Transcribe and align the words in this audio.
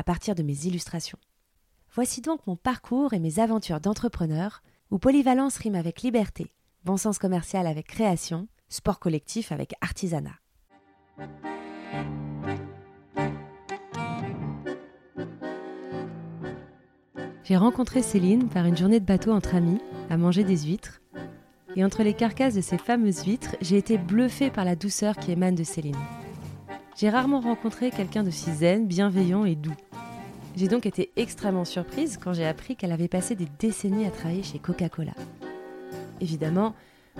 à 0.00 0.02
partir 0.02 0.34
de 0.34 0.42
mes 0.42 0.64
illustrations. 0.64 1.18
Voici 1.92 2.22
donc 2.22 2.46
mon 2.46 2.56
parcours 2.56 3.12
et 3.12 3.18
mes 3.18 3.38
aventures 3.38 3.80
d'entrepreneur 3.80 4.62
où 4.90 4.98
polyvalence 4.98 5.58
rime 5.58 5.74
avec 5.74 6.00
liberté, 6.00 6.54
bon 6.86 6.96
sens 6.96 7.18
commercial 7.18 7.66
avec 7.66 7.86
création, 7.86 8.48
sport 8.70 8.98
collectif 8.98 9.52
avec 9.52 9.74
artisanat. 9.82 10.38
J'ai 17.44 17.58
rencontré 17.58 18.00
Céline 18.00 18.48
par 18.48 18.64
une 18.64 18.78
journée 18.78 19.00
de 19.00 19.04
bateau 19.04 19.32
entre 19.32 19.54
amis, 19.54 19.82
à 20.08 20.16
manger 20.16 20.44
des 20.44 20.60
huîtres. 20.60 21.02
Et 21.76 21.84
entre 21.84 22.02
les 22.02 22.14
carcasses 22.14 22.54
de 22.54 22.62
ces 22.62 22.78
fameuses 22.78 23.26
huîtres, 23.26 23.54
j'ai 23.60 23.76
été 23.76 23.98
bluffée 23.98 24.50
par 24.50 24.64
la 24.64 24.76
douceur 24.76 25.18
qui 25.18 25.32
émane 25.32 25.56
de 25.56 25.64
Céline. 25.64 25.94
J'ai 26.96 27.10
rarement 27.10 27.40
rencontré 27.40 27.90
quelqu'un 27.90 28.22
de 28.22 28.30
si 28.30 28.50
zen, 28.50 28.86
bienveillant 28.86 29.44
et 29.44 29.56
doux. 29.56 29.76
J'ai 30.56 30.68
donc 30.68 30.84
été 30.84 31.10
extrêmement 31.16 31.64
surprise 31.64 32.18
quand 32.18 32.32
j'ai 32.32 32.46
appris 32.46 32.76
qu'elle 32.76 32.92
avait 32.92 33.08
passé 33.08 33.34
des 33.34 33.48
décennies 33.58 34.06
à 34.06 34.10
travailler 34.10 34.42
chez 34.42 34.58
Coca-Cola. 34.58 35.14
Évidemment, 36.20 36.74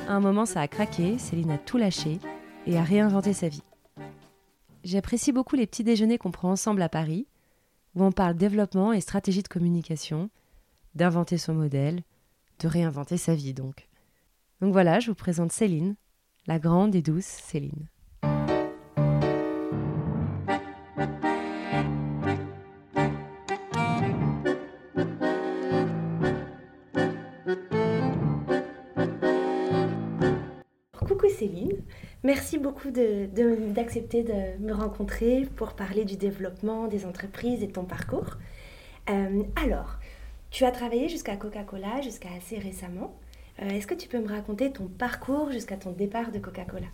à 0.08 0.12
un 0.12 0.20
moment 0.20 0.46
ça 0.46 0.60
a 0.60 0.68
craqué, 0.68 1.16
Céline 1.18 1.52
a 1.52 1.58
tout 1.58 1.78
lâché 1.78 2.18
et 2.66 2.76
a 2.76 2.82
réinventé 2.82 3.32
sa 3.32 3.48
vie. 3.48 3.62
J'apprécie 4.84 5.32
beaucoup 5.32 5.56
les 5.56 5.66
petits 5.66 5.84
déjeuners 5.84 6.18
qu'on 6.18 6.30
prend 6.30 6.50
ensemble 6.50 6.82
à 6.82 6.88
Paris, 6.88 7.26
où 7.94 8.04
on 8.04 8.12
parle 8.12 8.34
développement 8.34 8.92
et 8.92 9.00
stratégie 9.00 9.42
de 9.42 9.48
communication, 9.48 10.30
d'inventer 10.94 11.38
son 11.38 11.54
modèle, 11.54 12.02
de 12.58 12.68
réinventer 12.68 13.16
sa 13.16 13.34
vie 13.34 13.54
donc. 13.54 13.88
Donc 14.60 14.72
voilà, 14.72 15.00
je 15.00 15.08
vous 15.08 15.14
présente 15.14 15.52
Céline, 15.52 15.96
la 16.46 16.58
grande 16.58 16.94
et 16.94 17.02
douce 17.02 17.24
Céline. 17.24 17.88
Merci 32.22 32.58
beaucoup 32.58 32.90
d'accepter 32.90 34.22
de, 34.22 34.62
me 34.62 34.72
rencontrer 34.72 35.48
pour 35.56 35.72
parler 35.72 36.04
du 36.04 36.16
développement 36.16 36.86
des 36.86 37.06
entreprises 37.06 37.62
et 37.62 37.66
de 37.66 37.72
ton 37.72 37.84
parcours. 37.84 38.36
Euh, 39.08 39.42
alors, 39.56 39.98
tu 40.50 40.64
as 40.64 40.70
travaillé 40.70 41.08
jusqu'à 41.08 41.36
Coca-Cola, 41.36 42.00
jusqu'à 42.02 42.28
assez 42.36 42.58
récemment. 42.58 43.14
Euh, 43.62 43.68
est-ce 43.68 43.86
que 43.86 43.94
tu 43.94 44.08
peux 44.08 44.20
me 44.20 44.28
raconter 44.28 44.70
ton 44.72 44.86
parcours 44.86 45.50
jusqu'à 45.50 45.76
ton 45.76 45.92
départ 45.92 46.32
de 46.32 46.38
Coca-Cola? 46.38 46.86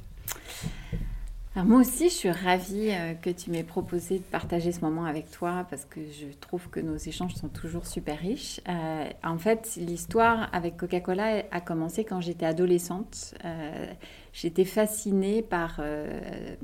Moi 1.64 1.80
aussi, 1.80 2.10
je 2.10 2.14
suis 2.14 2.30
ravie 2.30 2.90
euh, 2.90 3.14
que 3.14 3.30
tu 3.30 3.50
m'aies 3.50 3.64
proposé 3.64 4.18
de 4.18 4.24
partager 4.24 4.72
ce 4.72 4.80
moment 4.80 5.04
avec 5.04 5.30
toi 5.30 5.66
parce 5.70 5.84
que 5.84 6.00
je 6.00 6.26
trouve 6.38 6.68
que 6.68 6.80
nos 6.80 6.96
échanges 6.96 7.34
sont 7.34 7.48
toujours 7.48 7.86
super 7.86 8.18
riches. 8.18 8.60
Euh, 8.68 9.08
en 9.24 9.38
fait, 9.38 9.76
l'histoire 9.76 10.50
avec 10.52 10.76
Coca-Cola 10.76 11.44
a 11.50 11.60
commencé 11.60 12.04
quand 12.04 12.20
j'étais 12.20 12.46
adolescente. 12.46 13.34
j'étais 14.32 14.64
fascinée 14.64 15.42
par 15.42 15.80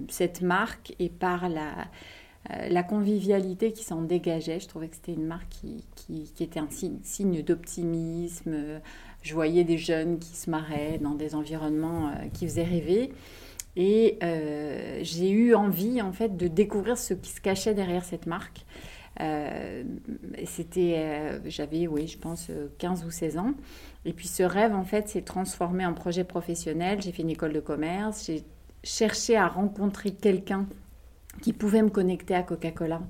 cette 0.08 0.42
marque 0.42 0.94
et 0.98 1.08
par 1.08 1.48
la, 1.48 2.82
convivialité 2.82 3.72
qui 3.72 3.84
s'en 3.84 4.02
dégageait. 4.02 4.60
Je 4.60 4.68
trouvais 4.68 4.88
que 4.88 4.96
c'était 4.96 5.14
une 5.14 5.26
marque 5.26 5.48
qui, 5.48 6.32
était 6.40 6.60
un 6.60 6.68
signe, 6.68 6.98
signe 7.02 7.42
d'optimisme 7.42 8.80
je 9.22 9.34
voyais 9.34 9.64
des 9.64 9.78
jeunes 9.78 10.18
qui 10.18 10.36
se 10.36 10.50
marraient 10.50 10.98
dans 11.00 11.14
des 11.14 11.34
environnements 11.34 12.08
euh, 12.08 12.28
qui 12.32 12.46
faisaient 12.46 12.64
rêver. 12.64 13.12
Et 13.76 14.18
euh, 14.22 15.00
j'ai 15.02 15.30
eu 15.30 15.54
envie, 15.54 16.02
en 16.02 16.12
fait, 16.12 16.36
de 16.36 16.48
découvrir 16.48 16.98
ce 16.98 17.14
qui 17.14 17.30
se 17.30 17.40
cachait 17.40 17.74
derrière 17.74 18.04
cette 18.04 18.26
marque. 18.26 18.64
Euh, 19.20 19.84
c'était, 20.46 21.40
j'avais, 21.46 21.86
oui, 21.86 22.06
je 22.06 22.18
pense, 22.18 22.50
15 22.78 23.04
ou 23.04 23.10
16 23.10 23.38
ans. 23.38 23.54
Et 24.04 24.12
puis 24.12 24.26
ce 24.26 24.42
rêve, 24.42 24.74
en 24.74 24.84
fait, 24.84 25.08
s'est 25.08 25.22
transformé 25.22 25.86
en 25.86 25.94
projet 25.94 26.24
professionnel. 26.24 27.00
J'ai 27.00 27.12
fait 27.12 27.22
une 27.22 27.30
école 27.30 27.52
de 27.52 27.60
commerce. 27.60 28.26
J'ai 28.26 28.44
cherché 28.82 29.36
à 29.36 29.46
rencontrer 29.46 30.12
quelqu'un 30.12 30.66
qui 31.40 31.52
pouvait 31.52 31.82
me 31.82 31.88
connecter 31.90 32.34
à 32.34 32.42
Coca-Cola 32.42 33.00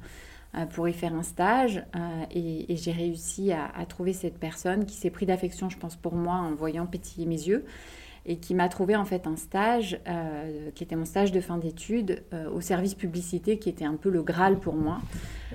euh, 0.55 0.67
pour 0.67 0.89
y 0.89 0.93
faire 0.93 1.15
un 1.15 1.23
stage. 1.23 1.83
Euh, 1.97 2.25
et, 2.31 2.77
j'ai 2.77 2.93
réussi 2.93 3.53
à, 3.53 3.71
trouver 3.87 4.12
cette 4.12 4.39
personne 4.39 4.84
qui 4.84 4.97
s'est 4.97 5.11
pris 5.11 5.27
d'affection, 5.27 5.69
je 5.71 5.79
pense, 5.79 5.97
pour 5.97 6.15
moi 6.15 6.34
en 6.34 6.55
voyant 6.55 6.87
pétiller 6.87 7.27
mes 7.27 7.43
yeux 7.49 7.65
et 8.25 8.37
qui 8.37 8.55
m'a 8.55 8.69
trouvé 8.69 8.94
en 8.97 9.05
fait 9.05 9.27
un 9.27 9.37
stage 9.37 10.00
euh, 10.06 10.71
qui 10.75 10.84
était 10.84 10.97
mon 10.97 11.05
stage 11.05 11.33
de 11.33 11.41
fin 11.41 11.59
d'études 11.59 12.22
au 12.55 12.60
service 12.60 12.94
publicité 12.94 13.59
qui 13.59 13.69
était 13.69 13.84
un 13.84 13.97
peu 13.97 14.10
le 14.10 14.22
Graal 14.22 14.59
pour 14.59 14.75
moi. 14.75 15.00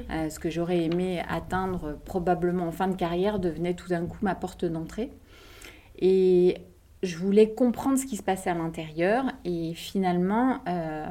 ce 0.10 0.40
que 0.40 0.50
j'aurais 0.50 0.84
aimé 0.84 1.24
atteindre 1.30 1.98
probablement 2.06 2.68
en 2.68 2.72
fin 2.72 2.88
de 2.88 2.96
carrière 2.96 3.40
devenait 3.40 3.74
tout 3.74 3.88
d'un 3.88 4.06
coup 4.06 4.20
ma 4.22 4.36
porte 4.36 4.66
d'entrée. 4.66 5.12
Et 6.00 6.58
je 7.04 7.18
voulais 7.18 7.54
comprendre 7.54 7.98
ce 7.98 8.06
qui 8.06 8.18
se 8.18 8.24
passait 8.24 8.50
à 8.50 8.56
l'intérieur 8.56 9.26
et 9.46 9.74
finalement 9.76 10.60
euh, 10.68 11.06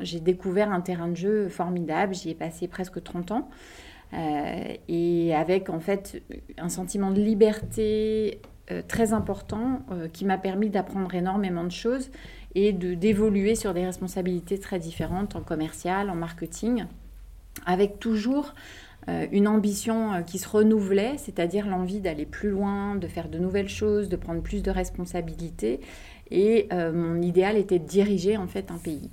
j'ai 0.00 0.20
découvert 0.20 0.70
un 0.70 0.80
terrain 0.80 1.08
de 1.08 1.16
jeu 1.16 1.48
formidable, 1.48 2.14
j'y 2.14 2.30
ai 2.30 2.34
passé 2.34 2.68
presque 2.68 3.02
30 3.02 3.32
ans 3.32 3.48
euh, 4.14 4.74
et 4.88 5.34
avec 5.34 5.68
en 5.68 5.80
fait 5.80 6.22
un 6.58 6.68
sentiment 6.68 7.10
de 7.10 7.20
liberté 7.20 8.40
euh, 8.44 8.48
très 8.88 9.12
important 9.12 9.82
qui 10.12 10.24
m'a 10.24 10.38
permis 10.38 10.70
d'apprendre 10.70 11.14
énormément 11.14 11.64
de 11.64 11.70
choses 11.70 12.10
et 12.54 12.72
de 12.72 12.94
d'évoluer 12.94 13.54
sur 13.54 13.74
des 13.74 13.84
responsabilités 13.84 14.58
très 14.58 14.78
différentes 14.78 15.36
en 15.36 15.40
commercial, 15.40 16.10
en 16.10 16.14
marketing 16.14 16.84
avec 17.66 17.98
toujours 17.98 18.54
euh, 19.08 19.26
une 19.32 19.48
ambition 19.48 20.12
euh, 20.12 20.20
qui 20.20 20.38
se 20.38 20.48
renouvelait, 20.48 21.16
c'est-à-dire 21.18 21.66
l'envie 21.66 22.00
d'aller 22.00 22.26
plus 22.26 22.50
loin, 22.50 22.94
de 22.94 23.06
faire 23.06 23.28
de 23.28 23.38
nouvelles 23.38 23.68
choses, 23.68 24.08
de 24.08 24.16
prendre 24.16 24.42
plus 24.42 24.62
de 24.62 24.70
responsabilités. 24.70 25.80
Et 26.30 26.68
euh, 26.72 26.92
mon 26.92 27.20
idéal 27.20 27.56
était 27.56 27.78
de 27.78 27.86
diriger 27.86 28.36
en 28.36 28.46
fait 28.46 28.70
un 28.70 28.78
pays. 28.78 29.10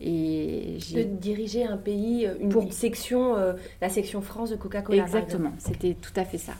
Et 0.00 0.78
de 0.94 1.02
diriger 1.02 1.64
un 1.64 1.76
pays, 1.76 2.28
une, 2.40 2.72
section, 2.72 3.36
la 3.80 3.88
section 3.88 4.20
France 4.20 4.50
de 4.50 4.56
Coca-Cola. 4.56 5.00
Exactement, 5.00 5.52
c'était 5.58 5.94
tout 5.94 6.12
à 6.16 6.24
fait 6.24 6.38
ça. 6.38 6.54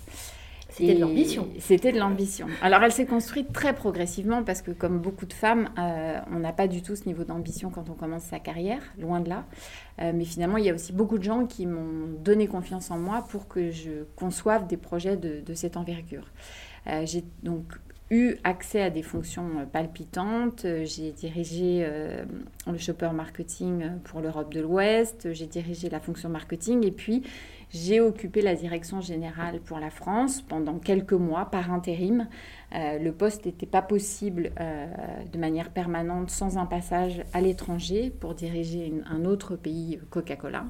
C'était 0.73 0.95
de 0.95 1.01
l'ambition. 1.01 1.49
C'était 1.59 1.93
de 1.93 1.99
l'ambition. 1.99 2.47
Alors 2.63 2.83
elle 2.83 2.93
s'est 2.93 3.07
construite 3.07 3.53
très 3.53 3.75
progressivement 3.75 4.43
parce 4.43 4.63
que 4.63 4.71
comme 4.71 4.99
beaucoup 4.99 5.27
de 5.27 5.33
femmes, 5.33 5.69
euh, 5.79 6.19
on 6.33 6.39
n'a 6.39 6.53
pas 6.53 6.67
du 6.67 6.83
tout 6.83 6.97
ce 6.97 7.05
niveau 7.07 7.25
d'ambition 7.25 7.71
quand 7.71 7.91
on 7.91 7.95
commence 7.95 8.23
sa 8.23 8.39
carrière, 8.39 8.83
loin 8.99 9.21
de 9.21 9.29
là. 9.29 9.45
Euh, 10.01 10.13
mais 10.15 10.25
finalement, 10.25 10.57
il 10.57 10.65
y 10.65 10.71
a 10.71 10.75
aussi 10.75 10.93
beaucoup 10.93 11.19
de 11.19 11.25
gens 11.25 11.47
qui 11.47 11.67
m'ont 11.67 12.09
donné 12.25 12.47
confiance 12.47 12.91
en 12.91 12.99
moi 12.99 13.25
pour 13.29 13.49
que 13.49 13.71
je 13.71 14.05
conçoive 14.17 14.67
des 14.67 14.79
projets 14.79 15.17
de, 15.17 15.55
cette 15.55 15.77
envergure. 15.77 16.27
Euh, 16.87 17.03
j'ai 17.05 17.25
donc 17.43 17.65
eu 18.11 18.37
accès 18.43 18.83
à 18.83 18.91
des 18.91 19.03
fonctions 19.03 19.67
palpitantes. 19.71 20.67
J'ai 20.85 21.13
dirigé 21.13 21.87
le 22.67 22.79
shopper 22.79 23.11
marketing 23.15 23.85
pour 24.05 24.21
l'Europe 24.21 24.53
de 24.53 24.61
l'Ouest, 24.61 25.33
j'ai 25.33 25.47
dirigé 25.47 25.89
la 25.89 26.01
fonction 26.01 26.29
marketing 26.29 26.87
et 26.87 26.91
puis 26.91 27.23
j'ai 27.73 28.01
occupé 28.01 28.43
la 28.43 28.55
direction 28.55 29.01
générale 29.01 29.61
pour 29.61 29.79
la 29.79 29.91
France 29.91 30.43
pendant 30.43 30.79
quelques 30.79 31.13
mois 31.15 31.47
par 31.47 31.73
intérim. 31.73 32.29
Euh, 32.75 32.99
le 32.99 33.13
poste 33.13 33.47
n'était 33.47 33.67
pas 33.67 33.83
possible 33.83 34.53
euh, 34.61 34.87
de 35.33 35.39
manière 35.39 35.71
permanente 35.71 36.31
sans 36.31 36.59
un 36.59 36.67
passage 36.67 37.25
à 37.33 37.41
l'étranger 37.41 38.11
pour 38.11 38.35
diriger 38.35 38.93
un 39.07 39.25
autre 39.25 39.57
pays 39.57 39.99
Coca-Cola. 40.11 40.67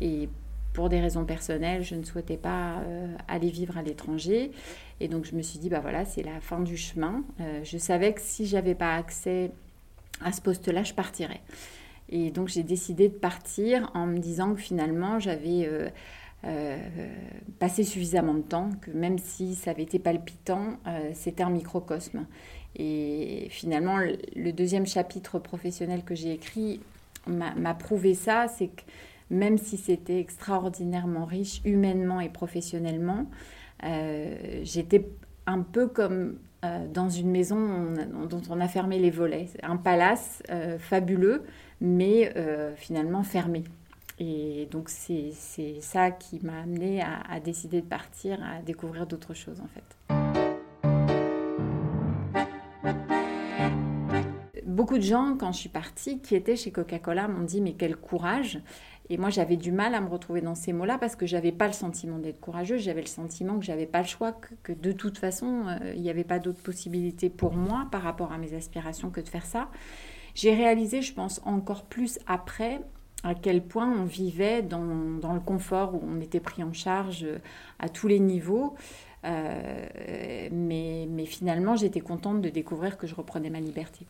Et 0.00 0.28
pour 0.72 0.88
des 0.88 1.00
raisons 1.00 1.24
personnelles, 1.24 1.84
je 1.84 1.94
ne 1.94 2.02
souhaitais 2.02 2.38
pas 2.38 2.78
euh, 2.80 3.14
aller 3.28 3.50
vivre 3.50 3.78
à 3.78 3.82
l'étranger. 3.82 4.50
Et 4.98 5.06
donc 5.06 5.24
je 5.24 5.36
me 5.36 5.42
suis 5.42 5.60
dit, 5.60 5.68
bah 5.68 5.80
voilà, 5.80 6.04
c'est 6.04 6.22
la 6.22 6.40
fin 6.40 6.60
du 6.60 6.76
chemin. 6.76 7.22
je 7.62 7.78
savais 7.78 8.14
que 8.14 8.20
si 8.20 8.46
j'avais 8.46 8.74
pas 8.74 8.94
accès 8.94 9.52
à 10.20 10.32
ce 10.32 10.40
poste-là, 10.40 10.82
je 10.82 10.94
partirais. 10.94 11.40
Et 12.12 12.30
donc 12.30 12.48
j'ai 12.48 12.62
décidé 12.62 13.08
de 13.08 13.14
partir 13.14 13.90
en 13.94 14.06
me 14.06 14.18
disant 14.18 14.54
que 14.54 14.60
finalement 14.60 15.18
j'avais 15.18 15.66
euh, 15.66 15.88
passer 17.58 17.84
suffisamment 17.84 18.34
de 18.34 18.40
temps 18.42 18.70
que 18.80 18.90
même 18.90 19.18
si 19.18 19.54
ça 19.54 19.70
avait 19.70 19.84
été 19.84 20.00
palpitant, 20.00 20.78
euh, 20.86 21.10
c'était 21.14 21.44
un 21.44 21.50
microcosme. 21.50 22.26
Et 22.74 23.46
finalement, 23.50 23.98
le 23.98 24.50
deuxième 24.50 24.86
chapitre 24.86 25.38
professionnel 25.38 26.02
que 26.02 26.14
j'ai 26.14 26.32
écrit 26.32 26.80
m'a 27.26 27.74
prouvé 27.74 28.14
ça, 28.14 28.46
c'est 28.48 28.68
que 28.68 28.82
même 29.30 29.58
si 29.58 29.76
c'était 29.76 30.18
extraordinairement 30.18 31.24
riche 31.24 31.60
humainement 31.64 32.18
et 32.18 32.28
professionnellement, 32.28 33.26
j'étais 34.62 35.06
un 35.46 35.60
peu 35.60 35.86
comme 35.86 36.38
dans 36.92 37.10
une 37.10 37.30
maison 37.30 37.94
dont 38.28 38.42
on 38.48 38.58
a 38.58 38.68
fermé 38.68 38.98
les 38.98 39.10
volets. 39.10 39.48
Un 39.62 39.76
palace 39.76 40.42
fabuleux, 40.78 41.44
mais 41.80 42.32
finalement 42.76 43.22
fermé. 43.22 43.64
Et 44.18 44.68
donc 44.70 44.88
c'est 44.88 45.32
ça 45.80 46.10
qui 46.10 46.40
m'a 46.44 46.60
amené 46.60 47.02
à, 47.02 47.40
décider 47.40 47.80
de 47.80 47.86
partir, 47.86 48.38
à 48.42 48.62
découvrir 48.62 49.06
d'autres 49.06 49.34
choses 49.34 49.60
en 49.60 49.68
fait. 49.68 49.82
Beaucoup 54.66 54.96
de 54.96 55.02
gens, 55.02 55.36
quand 55.38 55.52
je 55.52 55.58
suis 55.58 55.68
partie, 55.68 56.20
qui 56.20 56.34
étaient 56.34 56.56
chez 56.56 56.72
Coca-Cola, 56.72 57.28
m'ont 57.28 57.44
dit 57.44 57.60
mais 57.60 57.74
quel 57.74 57.96
courage. 57.96 58.60
Et 59.10 59.18
moi, 59.18 59.28
j'avais 59.28 59.56
du 59.56 59.72
mal 59.72 59.94
à 59.94 60.00
me 60.00 60.08
retrouver 60.08 60.40
dans 60.40 60.54
ces 60.54 60.72
mots-là 60.72 60.96
parce 60.96 61.16
que 61.16 61.26
j'avais 61.26 61.52
pas 61.52 61.66
le 61.66 61.72
sentiment 61.72 62.18
d'être 62.18 62.40
courageuse. 62.40 62.80
J'avais 62.80 63.02
le 63.02 63.06
sentiment 63.06 63.58
que 63.58 63.64
j'avais 63.64 63.86
pas 63.86 64.00
le 64.00 64.06
choix, 64.06 64.32
que, 64.62 64.72
de 64.72 64.92
toute 64.92 65.18
façon, 65.18 65.66
euh, 65.66 65.92
il 65.94 66.00
n'y 66.00 66.08
avait 66.08 66.24
pas 66.24 66.38
d'autre 66.38 66.62
possibilité 66.62 67.28
pour 67.28 67.52
moi 67.52 67.88
par 67.92 68.02
rapport 68.02 68.32
à 68.32 68.38
mes 68.38 68.54
aspirations 68.54 69.10
que 69.10 69.20
de 69.20 69.28
faire 69.28 69.44
ça. 69.44 69.68
J'ai 70.34 70.54
réalisé, 70.54 71.02
je 71.02 71.12
pense, 71.12 71.42
encore 71.44 71.84
plus 71.84 72.18
après 72.26 72.80
à 73.24 73.34
quel 73.34 73.62
point 73.62 73.88
on 73.88 74.04
vivait 74.04 74.62
dans, 74.62 74.82
le 74.82 75.40
confort, 75.40 75.94
où 75.94 76.02
on 76.04 76.20
était 76.20 76.40
pris 76.40 76.62
en 76.62 76.72
charge 76.72 77.26
à 77.78 77.88
tous 77.88 78.08
les 78.08 78.20
niveaux. 78.20 78.74
Euh, 79.24 80.48
mais, 80.50 81.06
finalement, 81.26 81.76
j'étais 81.76 82.00
contente 82.00 82.40
de 82.40 82.48
découvrir 82.48 82.98
que 82.98 83.06
je 83.06 83.14
reprenais 83.14 83.50
ma 83.50 83.60
liberté. 83.60 84.06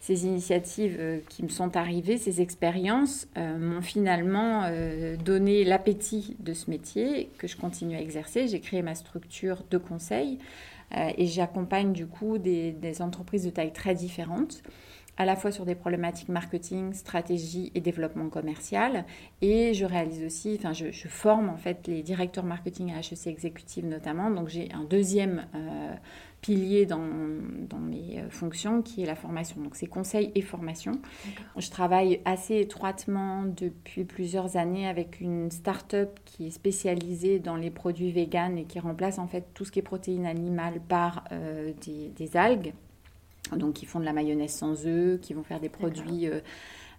Ces 0.00 0.26
initiatives 0.26 0.96
euh, 0.98 1.20
qui 1.30 1.42
me 1.42 1.48
sont 1.48 1.78
arrivées, 1.78 2.18
ces 2.18 2.42
expériences, 2.42 3.26
euh, 3.38 3.56
m'ont 3.56 3.80
finalement 3.80 4.64
donné 5.24 5.64
l'appétit 5.64 6.36
de 6.40 6.52
ce 6.52 6.68
métier 6.70 7.30
que 7.38 7.46
je 7.46 7.56
continue 7.56 7.96
à 7.96 8.00
exercer. 8.00 8.48
J'ai 8.48 8.60
créé 8.60 8.82
ma 8.82 8.94
structure 8.94 9.62
de 9.70 9.78
conseil 9.78 10.38
euh, 10.40 10.73
et 11.16 11.26
j'accompagne 11.26 11.92
du 11.92 12.06
coup 12.06 12.38
des, 12.38 12.96
entreprises 13.00 13.44
de 13.44 13.50
taille 13.50 13.72
très 13.72 13.94
différentes 13.94 14.62
à 15.16 15.24
la 15.24 15.36
fois 15.36 15.52
sur 15.52 15.64
des 15.64 15.74
problématiques 15.74 16.28
marketing, 16.28 16.92
stratégie 16.92 17.70
et 17.74 17.80
développement 17.80 18.28
commercial. 18.28 19.04
Et 19.42 19.74
je 19.74 19.84
réalise 19.84 20.24
aussi, 20.24 20.56
enfin, 20.58 20.72
je, 20.72 20.90
forme 21.08 21.48
en 21.48 21.56
fait 21.56 21.86
les 21.86 22.02
directeurs 22.02 22.44
marketing 22.44 22.92
à 22.92 22.98
HEC 22.98 23.26
Exécutive 23.26 23.86
notamment. 23.86 24.30
Donc 24.30 24.48
j'ai 24.48 24.72
un 24.72 24.84
deuxième 24.84 25.46
euh, 25.54 25.94
pilier 26.44 26.84
dans, 26.84 26.98
dans, 27.70 27.78
mes 27.78 28.18
euh, 28.18 28.28
fonctions 28.28 28.82
qui 28.82 29.02
est 29.02 29.06
la 29.06 29.14
formation. 29.14 29.60
Donc 29.62 29.76
c'est 29.76 29.86
conseil 29.86 30.30
et 30.34 30.42
formation. 30.42 30.92
Je 31.56 31.70
travaille 31.70 32.20
assez 32.26 32.60
étroitement 32.60 33.44
depuis 33.44 34.04
plusieurs 34.04 34.58
années 34.58 34.86
avec 34.86 35.20
une 35.20 35.50
start-up 35.50 36.18
qui 36.26 36.48
est 36.48 36.50
spécialisée 36.50 37.38
dans 37.38 37.56
les 37.56 37.70
produits 37.70 38.12
véganes 38.12 38.58
et 38.58 38.64
qui 38.64 38.78
remplace 38.78 39.18
en 39.18 39.26
fait 39.26 39.46
tout 39.54 39.64
ce 39.64 39.72
qui 39.72 39.78
est 39.78 39.82
protéines 39.82 40.26
animales 40.26 40.80
par 40.86 41.24
euh, 41.32 41.72
des, 41.86 42.08
des, 42.08 42.36
algues. 42.36 42.74
Donc 43.52 43.74
qui 43.74 43.86
font 43.86 44.00
de 44.00 44.04
la 44.04 44.12
mayonnaise 44.12 44.52
sans 44.52 44.86
œufs, 44.86 45.20
qui 45.20 45.34
vont 45.34 45.42
faire 45.42 45.60
des 45.60 45.68
produits 45.68 46.28
euh, 46.28 46.40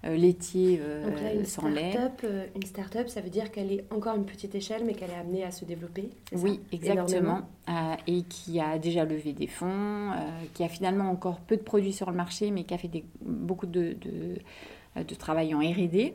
euh, 0.05 1.09
Donc 1.09 1.21
là, 1.21 1.33
une 1.33 1.45
sans 1.45 1.67
lait. 1.67 1.97
Euh, 2.23 2.45
une 2.55 2.63
start-up, 2.63 3.07
ça 3.09 3.21
veut 3.21 3.29
dire 3.29 3.51
qu'elle 3.51 3.71
est 3.71 3.85
encore 3.91 4.15
une 4.15 4.25
petite 4.25 4.53
échelle, 4.53 4.83
mais 4.85 4.93
qu'elle 4.93 5.09
est 5.09 5.15
amenée 5.15 5.43
à 5.43 5.51
se 5.51 5.65
développer. 5.65 6.09
Oui, 6.33 6.61
exactement. 6.71 7.41
et 8.07 8.21
qui 8.23 8.59
a 8.59 8.77
déjà 8.77 9.05
levé 9.05 9.33
des 9.33 9.47
fonds, 9.47 10.11
qui 10.53 10.63
a 10.63 10.69
finalement 10.69 11.09
encore 11.09 11.39
peu 11.39 11.57
de 11.57 11.63
produits 11.63 11.93
sur 11.93 12.09
le 12.11 12.15
marché, 12.15 12.51
mais 12.51 12.63
qui 12.63 12.73
a 12.73 12.77
fait 12.77 12.87
des, 12.87 13.03
beaucoup 13.21 13.65
de, 13.65 13.95
de, 13.99 15.03
de 15.03 15.15
travail 15.15 15.55
en 15.55 15.59
R&D. 15.59 16.13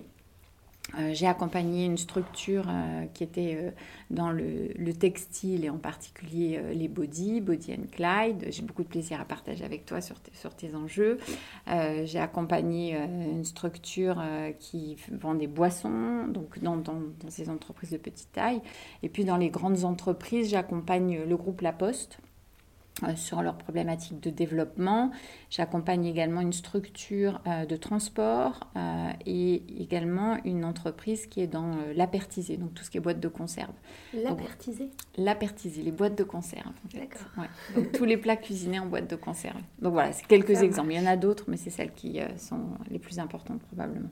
Euh, 0.98 1.10
j'ai 1.12 1.26
accompagné 1.26 1.84
une 1.84 1.98
structure 1.98 2.64
euh, 2.68 3.06
qui 3.14 3.22
était 3.22 3.56
euh, 3.60 3.70
dans 4.10 4.30
le, 4.30 4.92
textile 4.98 5.64
et 5.64 5.70
en 5.70 5.78
particulier 5.78 6.60
les 6.74 6.88
body, 6.88 7.40
Body 7.40 7.72
and 7.72 7.86
Clyde. 7.92 8.46
J'ai 8.50 8.62
beaucoup 8.62 8.82
de 8.82 8.88
plaisir 8.88 9.20
à 9.20 9.24
partager 9.24 9.64
avec 9.64 9.86
toi 9.86 10.00
sur, 10.00 10.16
tes 10.20 10.74
enjeux. 10.74 11.18
j'ai 11.66 12.18
accompagné 12.18 12.96
une 12.96 13.44
structure 13.44 14.22
qui 14.58 14.96
vend 15.12 15.34
des 15.34 15.46
boissons, 15.46 16.26
donc 16.26 16.58
dans, 16.58 16.82
ces 17.28 17.48
entreprises 17.48 17.90
de 17.90 17.98
petite 17.98 18.32
taille. 18.32 18.60
Et 19.02 19.08
puis 19.08 19.24
dans 19.24 19.36
les 19.36 19.48
grandes 19.48 19.84
entreprises, 19.84 20.50
j'accompagne 20.50 21.22
le 21.26 21.36
groupe 21.36 21.60
La 21.60 21.72
Poste 21.72 22.18
sur 23.16 23.42
leurs 23.42 23.56
problématiques 23.56 24.20
de 24.20 24.30
développement. 24.30 25.10
J'accompagne 25.50 26.06
également 26.06 26.40
une 26.40 26.52
structure 26.52 27.40
euh, 27.46 27.66
de 27.66 27.76
transport 27.76 28.68
euh, 28.76 29.10
et 29.26 29.62
également 29.82 30.38
une 30.44 30.64
entreprise 30.64 31.26
qui 31.26 31.40
est 31.40 31.46
dans 31.46 31.76
l'apertisé, 31.94 32.56
donc 32.56 32.74
tout 32.74 32.84
ce 32.84 32.90
qui 32.90 32.98
est 32.98 33.00
boîte 33.00 33.20
de 33.20 33.28
conserve. 33.28 33.72
L'apertisé? 34.14 34.90
L'apertisé, 35.16 35.82
les 35.82 35.92
boîtes 35.92 36.16
de 36.16 36.24
conserve. 36.24 36.72
D'accord. 36.94 37.44
Donc 37.74 37.92
tous 37.92 38.04
les 38.04 38.16
plats 38.16 38.36
cuisinés 38.36 38.78
en 38.78 38.86
boîte 38.86 39.08
de 39.08 39.16
conserve. 39.16 39.60
Donc 39.80 39.92
voilà, 39.92 40.12
c'est 40.12 40.26
quelques 40.26 40.62
exemples. 40.62 40.92
Il 40.92 41.00
y 41.00 41.00
en 41.00 41.10
a 41.10 41.16
d'autres, 41.16 41.44
mais 41.48 41.56
c'est 41.56 41.70
celles 41.70 41.92
qui 41.92 42.20
sont 42.36 42.60
les 42.90 42.98
plus 42.98 43.18
importantes 43.18 43.60
probablement 43.62 44.10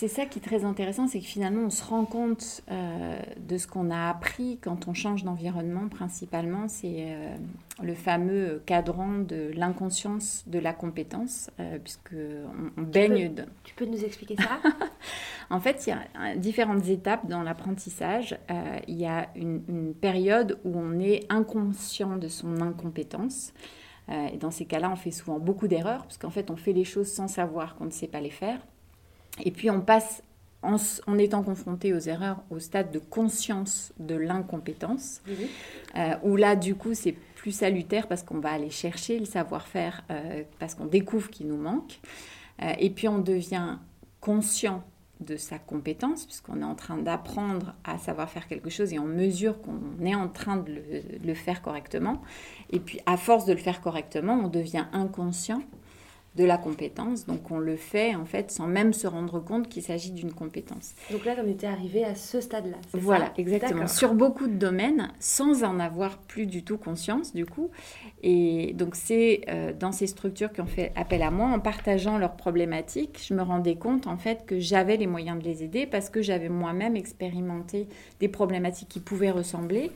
c'est 0.00 0.08
ça 0.08 0.24
qui 0.24 0.38
est 0.38 0.42
très 0.42 0.64
intéressant, 0.64 1.08
c'est 1.08 1.20
que 1.20 1.26
finalement 1.26 1.60
on 1.60 1.68
se 1.68 1.84
rend 1.84 2.06
compte 2.06 2.62
euh, 2.70 3.18
de 3.36 3.58
ce 3.58 3.66
qu'on 3.66 3.90
a 3.90 4.08
appris 4.08 4.58
quand 4.62 4.88
on 4.88 4.94
change 4.94 5.24
d'environnement 5.24 5.88
principalement, 5.88 6.68
c'est 6.68 7.04
euh, 7.08 7.36
le 7.82 7.92
fameux 7.92 8.62
cadran 8.64 9.18
de 9.18 9.50
l'inconscience 9.54 10.44
de 10.46 10.58
la 10.58 10.72
compétence, 10.72 11.50
euh, 11.60 11.78
puisque 11.78 12.14
on, 12.78 12.80
baigne... 12.80 13.30
Tu 13.62 13.74
peux, 13.74 13.84
nous 13.84 14.02
expliquer 14.02 14.36
ça? 14.36 14.58
En 15.50 15.60
fait, 15.60 15.86
il 15.86 15.90
y 15.90 15.92
a 15.92 16.36
différentes 16.36 16.86
étapes 16.86 17.26
dans 17.26 17.42
l'apprentissage. 17.42 18.38
il 18.86 18.94
y 18.94 19.04
a 19.04 19.28
une, 19.34 19.60
une, 19.68 19.94
période 19.94 20.60
où 20.64 20.78
on 20.78 21.00
est 21.00 21.26
inconscient 21.28 22.16
de 22.16 22.28
son 22.28 22.60
incompétence. 22.60 23.52
et 24.08 24.36
dans 24.36 24.52
ces 24.52 24.64
cas-là, 24.64 24.88
on 24.92 24.94
fait 24.94 25.10
souvent 25.10 25.40
beaucoup 25.40 25.66
d'erreurs, 25.66 26.04
parce 26.04 26.18
qu'en 26.18 26.30
fait, 26.30 26.52
on 26.52 26.56
fait 26.56 26.72
les 26.72 26.84
choses 26.84 27.08
sans 27.08 27.26
savoir 27.26 27.74
qu'on 27.74 27.86
ne 27.86 27.90
sait 27.90 28.06
pas 28.06 28.20
les 28.20 28.30
faire. 28.30 28.60
Et 29.42 29.50
puis 29.50 29.70
on 29.70 29.80
passe 29.80 30.22
en, 30.62 31.18
étant 31.18 31.42
confronté 31.42 31.92
aux 31.94 31.98
erreurs 31.98 32.42
au 32.50 32.58
stade 32.58 32.90
de 32.90 32.98
conscience 32.98 33.92
de 33.98 34.14
l'incompétence, 34.14 35.22
euh, 35.96 36.14
où 36.22 36.36
là 36.36 36.56
du 36.56 36.74
coup 36.74 36.94
c'est 36.94 37.12
plus 37.12 37.52
salutaire 37.52 38.06
parce 38.06 38.22
qu'on 38.22 38.38
va 38.38 38.50
aller 38.50 38.70
chercher 38.70 39.18
le 39.18 39.24
savoir-faire, 39.24 40.04
euh, 40.10 40.42
parce 40.58 40.74
qu'on 40.74 40.86
découvre 40.86 41.30
qu'il 41.30 41.48
nous 41.48 41.56
manque. 41.56 42.00
Euh, 42.62 42.72
et 42.78 42.90
puis 42.90 43.08
on 43.08 43.18
devient 43.18 43.78
conscient 44.20 44.84
de 45.20 45.36
sa 45.36 45.58
compétence, 45.58 46.24
puisqu'on 46.24 46.60
est 46.60 46.64
en 46.64 46.74
train 46.74 46.96
d'apprendre 46.96 47.74
à 47.84 47.98
savoir 47.98 48.30
faire 48.30 48.46
quelque 48.46 48.70
chose 48.70 48.92
et 48.92 48.98
on 48.98 49.06
mesure 49.06 49.60
qu'on 49.60 50.04
est 50.04 50.14
en 50.14 50.28
train 50.28 50.56
de 50.56 50.82
le, 51.22 51.34
faire 51.34 51.60
correctement. 51.62 52.22
Et 52.70 52.80
puis 52.80 53.00
à 53.06 53.16
force 53.16 53.44
de 53.44 53.52
le 53.52 53.58
faire 53.58 53.82
correctement, 53.82 54.40
on 54.42 54.48
devient 54.48 54.86
inconscient 54.92 55.62
de 56.36 56.44
la 56.44 56.58
compétence. 56.58 57.26
Donc 57.26 57.50
on 57.50 57.58
le 57.58 57.76
fait 57.76 58.14
en 58.14 58.24
fait 58.24 58.50
sans 58.50 58.66
même 58.66 58.92
se 58.92 59.06
rendre 59.06 59.40
compte 59.40 59.68
qu'il 59.68 59.82
s'agit 59.82 60.12
d'une 60.12 60.32
compétence. 60.32 60.94
Donc 61.10 61.24
là, 61.24 61.34
on 61.44 61.48
était 61.48 61.66
arrivé 61.66 62.04
à 62.04 62.14
ce 62.14 62.40
stade-là. 62.40 62.76
Voilà, 62.92 63.32
exactement. 63.36 63.88
Sur 63.88 64.14
beaucoup 64.14 64.46
de 64.46 64.54
domaines, 64.54 65.12
sans 65.18 65.64
en 65.64 65.80
avoir 65.80 66.18
plus 66.18 66.46
du 66.46 66.62
tout 66.62 66.78
conscience 66.78 67.34
du 67.34 67.46
coup. 67.46 67.70
Et 68.22 68.72
donc 68.74 68.94
c'est 68.94 69.42
euh, 69.48 69.72
dans 69.72 69.92
ces 69.92 70.06
structures 70.06 70.52
qui 70.52 70.60
ont 70.60 70.66
fait 70.66 70.92
appel 70.94 71.22
à 71.22 71.30
moi, 71.30 71.48
en 71.48 71.58
partageant 71.58 72.18
leurs 72.18 72.36
problématiques, 72.36 73.24
je 73.26 73.34
me 73.34 73.42
rendais 73.42 73.76
compte 73.76 74.06
en 74.06 74.16
fait 74.16 74.46
que 74.46 74.58
j'avais 74.60 74.96
les 74.96 75.06
moyens 75.06 75.38
de 75.38 75.44
les 75.44 75.64
aider 75.64 75.86
parce 75.86 76.10
que 76.10 76.22
j'avais 76.22 76.48
moi-même 76.48 76.96
expérimenté 76.96 77.88
des 78.20 78.28
problématiques 78.28 78.88
qui 78.88 79.00
pouvaient 79.00 79.30
ressembler 79.30 79.90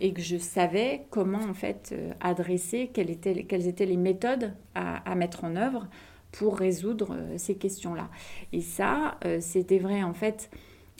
et 0.00 0.12
que 0.12 0.20
je 0.20 0.36
savais 0.36 1.06
comment 1.10 1.40
en 1.40 1.54
fait 1.54 1.90
euh, 1.92 2.12
adresser, 2.20 2.90
quelles 2.92 3.10
étaient, 3.10 3.44
quelles 3.44 3.66
étaient 3.66 3.86
les 3.86 3.96
méthodes 3.96 4.52
à, 4.74 5.14
mettre 5.14 5.44
en 5.44 5.56
œuvre 5.56 5.88
pour 6.32 6.58
résoudre 6.58 7.12
euh, 7.12 7.34
ces 7.38 7.56
questions-là. 7.56 8.10
Et 8.52 8.60
ça, 8.60 9.18
euh, 9.24 9.38
c'était 9.40 9.78
vrai 9.78 10.02
en 10.02 10.12
fait 10.12 10.50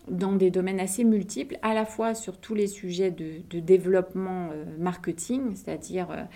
dans 0.09 0.37
des 0.37 0.51
domaines 0.51 0.79
assez 0.79 1.03
multiples, 1.03 1.59
à 1.63 1.75
la 1.75 1.85
fois 1.85 2.15
sur 2.15 2.39
tous 2.39 2.55
les 2.55 2.69
sujets 2.69 3.11
de, 3.11 3.59
développement 3.59 4.51
marketing, 4.79 5.57
c'est-à-dire 5.57 6.29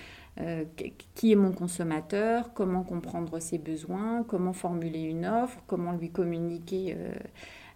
qui 1.14 1.30
est 1.30 1.36
mon 1.36 1.52
consommateur, 1.52 2.52
comment 2.52 2.82
comprendre 2.82 3.38
ses 3.38 3.58
besoins, 3.58 4.24
comment 4.24 4.52
formuler 4.52 5.02
une 5.02 5.24
offre, 5.24 5.62
comment 5.68 5.92
lui 5.92 6.10
communiquer 6.10 6.96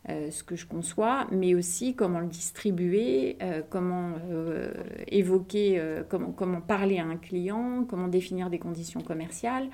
ce 0.08 0.42
que 0.42 0.54
je 0.54 0.66
conçois, 0.66 1.26
mais 1.30 1.54
aussi 1.54 1.94
comment 1.94 2.20
le 2.20 2.26
distribuer, 2.26 3.38
euh, 3.42 3.62
comment 3.68 4.12
euh, 4.30 4.70
évoquer, 5.08 5.82
comment, 6.08 6.60
parler 6.60 6.98
à 6.98 7.04
un 7.04 7.16
client, 7.16 7.86
comment 7.88 8.08
définir 8.08 8.50
des 8.50 8.58
conditions 8.58 9.00
commerciales. 9.00 9.68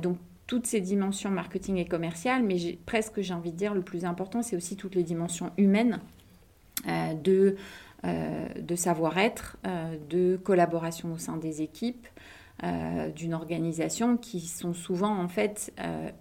donc 0.00 0.18
toutes 0.46 0.68
ces 0.68 0.80
dimensions 0.80 1.30
marketing 1.30 1.76
et 1.78 1.86
commerciales, 1.86 2.44
mais 2.44 2.78
presque 2.86 3.20
j'ai 3.20 3.34
envie 3.34 3.50
de 3.50 3.56
dire 3.56 3.74
le 3.74 3.82
plus 3.82 4.04
important, 4.04 4.42
c'est 4.42 4.54
aussi 4.54 4.76
toutes 4.76 4.94
les 4.94 5.02
dimensions 5.02 5.50
humaines 5.56 5.98
de, 7.24 7.56
de 8.04 8.76
savoir-être, 8.76 9.56
de 10.08 10.36
collaboration 10.36 11.12
au 11.12 11.18
sein 11.18 11.36
des 11.36 11.62
équipes, 11.62 12.06
d'une 13.14 13.34
organisation 13.34 14.16
qui 14.16 14.40
sont 14.40 14.72
souvent 14.72 15.18
en 15.18 15.28
fait 15.28 15.72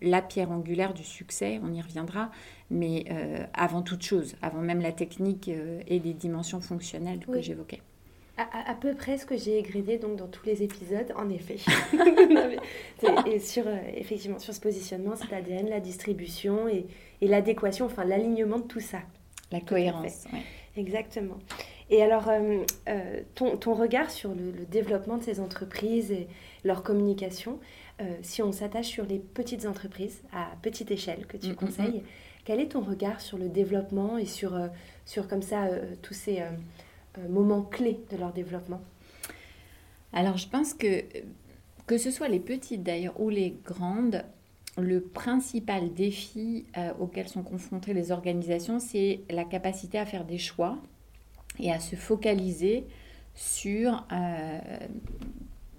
la 0.02 0.22
pierre 0.22 0.52
angulaire 0.52 0.94
du 0.94 1.04
succès, 1.04 1.60
on 1.64 1.72
y 1.74 1.82
reviendra, 1.82 2.30
mais 2.70 3.06
avant 3.54 3.82
toute 3.82 4.04
chose, 4.04 4.36
avant 4.42 4.60
même 4.60 4.82
la 4.82 4.92
technique 4.92 5.48
et 5.48 6.00
les 6.00 6.14
dimensions 6.14 6.60
fonctionnelles 6.60 7.26
que 7.26 7.42
j'évoquais. 7.42 7.82
À, 8.38 8.76
peu 8.76 8.94
près 8.94 9.18
ce 9.18 9.26
que 9.26 9.38
j'ai 9.38 9.58
égrédé 9.58 9.98
donc 9.98 10.18
dans 10.18 10.28
tous 10.28 10.46
les 10.46 10.62
épisodes, 10.62 11.14
en 11.16 11.30
effet. 11.30 11.56
et 13.26 13.40
sur, 13.40 13.64
effectivement, 13.96 14.40
sur 14.40 14.54
ce 14.54 14.60
positionnement, 14.60 15.16
c'est 15.16 15.32
l'ADN, 15.32 15.70
la 15.70 15.80
distribution 15.80 16.68
et, 16.68 16.86
et 17.22 17.28
l'adéquation, 17.30 17.86
enfin 17.86 18.04
l'alignement 18.04 18.60
de 18.60 18.68
tout 18.68 18.82
ça. 18.82 19.00
La 19.54 19.62
cohérence. 19.62 20.26
Exactement. 20.76 21.38
Et 21.90 22.02
alors, 22.02 22.30
euh, 22.30 22.64
euh, 22.90 23.22
ton, 23.36 23.58
ton, 23.58 23.74
regard 23.74 24.10
sur 24.10 24.34
le, 24.34 24.66
développement 24.66 25.18
de 25.18 25.24
ces 25.24 25.40
entreprises 25.40 26.12
et 26.12 26.28
leur 26.64 26.84
communication, 26.84 27.60
euh, 28.02 28.16
si 28.24 28.42
on 28.42 28.52
s'attache 28.52 28.88
sur 28.88 29.06
les 29.06 29.20
petites 29.20 29.66
entreprises 29.66 30.22
à 30.34 30.48
petite 30.62 30.90
échelle 30.90 31.28
que 31.28 31.38
tu 31.38 31.50
mm-hmm. 31.50 31.56
conseilles, 31.56 32.04
quel 32.44 32.60
est 32.60 32.70
ton 32.70 32.82
regard 32.82 33.22
sur 33.22 33.38
le 33.38 33.50
développement 33.50 34.18
et 34.18 34.26
sur, 34.26 34.60
sur 35.06 35.28
comme 35.28 35.42
ça, 35.42 35.68
tous 36.04 36.14
ces 36.14 36.44
moments 37.28 37.64
clés 37.64 38.00
de 38.12 38.18
leur 38.18 38.34
développement? 38.34 38.82
Alors, 40.14 40.38
je 40.38 40.48
pense 40.48 40.76
que, 40.76 41.04
que 41.88 41.98
ce 41.98 42.12
soit 42.12 42.28
les 42.28 42.40
petites 42.40 42.84
d'ailleurs 42.84 43.20
ou 43.20 43.30
les 43.30 43.58
grandes, 43.66 44.24
le 44.78 45.02
principal 45.02 45.94
défi 45.94 46.66
euh, 46.78 46.92
auquel 47.00 47.28
sont 47.28 47.44
confrontées 47.44 47.94
les 47.94 48.12
organisations, 48.12 48.80
c'est 48.80 49.22
la 49.30 49.44
capacité 49.44 49.98
à 49.98 50.06
faire 50.06 50.26
des 50.26 50.38
choix 50.38 50.78
et 51.60 51.72
à 51.72 51.80
se 51.80 51.96
focaliser 51.96 52.86
sur 53.34 54.06
euh, 54.12 54.60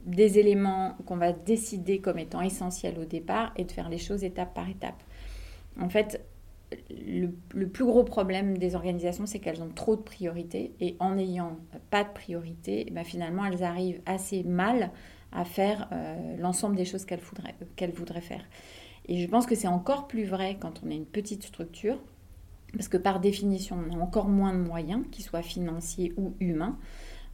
des 0.04 0.38
éléments 0.38 0.97
qu'on 1.06 1.16
va 1.16 1.33
décider 1.33 2.00
comme 2.00 2.18
étant 2.18 2.40
essentiels 2.40 2.99
au 2.99 3.04
départ 3.04 3.52
et 3.56 3.64
de 3.64 3.73
faire 3.73 3.88
les 3.88 3.99
choses 3.99 4.25
étape 4.25 4.54
par 4.54 4.68
étape. 4.68 5.02
En 5.80 5.88
fait, 5.88 6.21
le, 6.90 7.66
plus 7.66 7.85
gros 7.85 8.04
problème 8.04 8.59
des 8.59 8.75
organisations, 8.75 9.26
c'est 9.26 9.38
qu'elles 9.38 9.62
ont 9.62 9.71
trop 9.75 9.97
de 9.97 10.02
priorités 10.02 10.73
et 10.80 10.97
en 10.99 11.14
n'ayant 11.14 11.59
pas 11.90 12.04
de 12.04 12.11
priorité, 12.11 12.85
eh 12.88 12.90
ben, 12.90 13.04
finalement, 13.04 13.45
elles 13.45 13.62
arrivent 13.62 14.00
assez 14.06 14.42
mal 14.42 14.90
à 15.33 15.45
faire 15.45 15.88
euh, 15.92 16.37
l'ensemble 16.38 16.76
des 16.76 16.85
choses 16.85 17.04
qu'elles 17.04 17.21
voudraient, 17.21 17.54
voudraient 17.95 18.21
faire. 18.21 18.45
Et 19.09 19.21
je 19.21 19.28
pense 19.28 19.47
que 19.47 19.54
c'est 19.54 19.68
encore 19.68 20.09
plus 20.09 20.25
vrai 20.25 20.56
quand 20.59 20.83
on 20.85 20.90
a 20.90 20.95
une 20.95 21.06
petite 21.06 21.45
structure, 21.45 21.99
parce 22.76 22.88
que 22.88 22.97
par 22.97 23.21
définition, 23.21 23.78
on 23.90 23.99
a 23.99 24.02
encore 24.02 24.28
moins 24.28 24.52
de 24.52 24.59
moyens, 24.59 25.04
qu'ils 25.11 25.25
soient 25.25 25.42
financiers 25.42 26.12
ou 26.16 26.35
humains, 26.40 26.78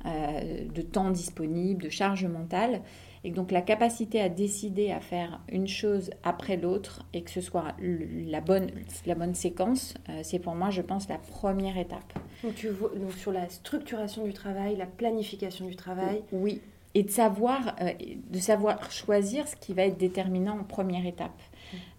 euh, 0.04 0.66
de 0.74 0.82
temps 0.82 1.10
disponible, 1.10 1.84
de 1.84 1.88
charge 1.88 2.24
mentale. 2.24 2.82
Et 3.24 3.30
donc 3.30 3.52
la 3.52 3.62
capacité 3.62 4.20
à 4.20 4.28
décider 4.28 4.90
à 4.90 4.98
faire 4.98 5.40
une 5.48 5.68
chose 5.68 6.10
après 6.24 6.56
l'autre 6.56 7.06
et 7.12 7.22
que 7.22 7.30
ce 7.30 7.40
soit 7.40 7.76
la 7.80 8.40
bonne, 8.40 8.68
la 9.06 9.14
bonne 9.14 9.34
séquence, 9.34 9.94
euh, 10.08 10.20
c'est 10.24 10.40
pour 10.40 10.56
moi, 10.56 10.70
je 10.70 10.82
pense, 10.82 11.08
la 11.08 11.18
première 11.18 11.78
étape. 11.78 12.12
Donc, 12.42 12.56
tu 12.56 12.68
vois, 12.68 12.90
donc 12.96 13.12
sur 13.12 13.30
la 13.30 13.48
structuration 13.48 14.24
du 14.24 14.32
travail, 14.32 14.74
la 14.76 14.86
planification 14.86 15.66
du 15.66 15.76
travail. 15.76 16.22
Oui, 16.32 16.60
et 16.94 17.02
de 17.02 17.10
savoir, 17.10 17.76
euh, 17.80 17.92
de 18.30 18.38
savoir 18.38 18.90
choisir 18.90 19.48
ce 19.48 19.56
qui 19.56 19.72
va 19.72 19.84
être 19.84 19.98
déterminant 19.98 20.58
en 20.58 20.64
première 20.64 21.06
étape. 21.06 21.40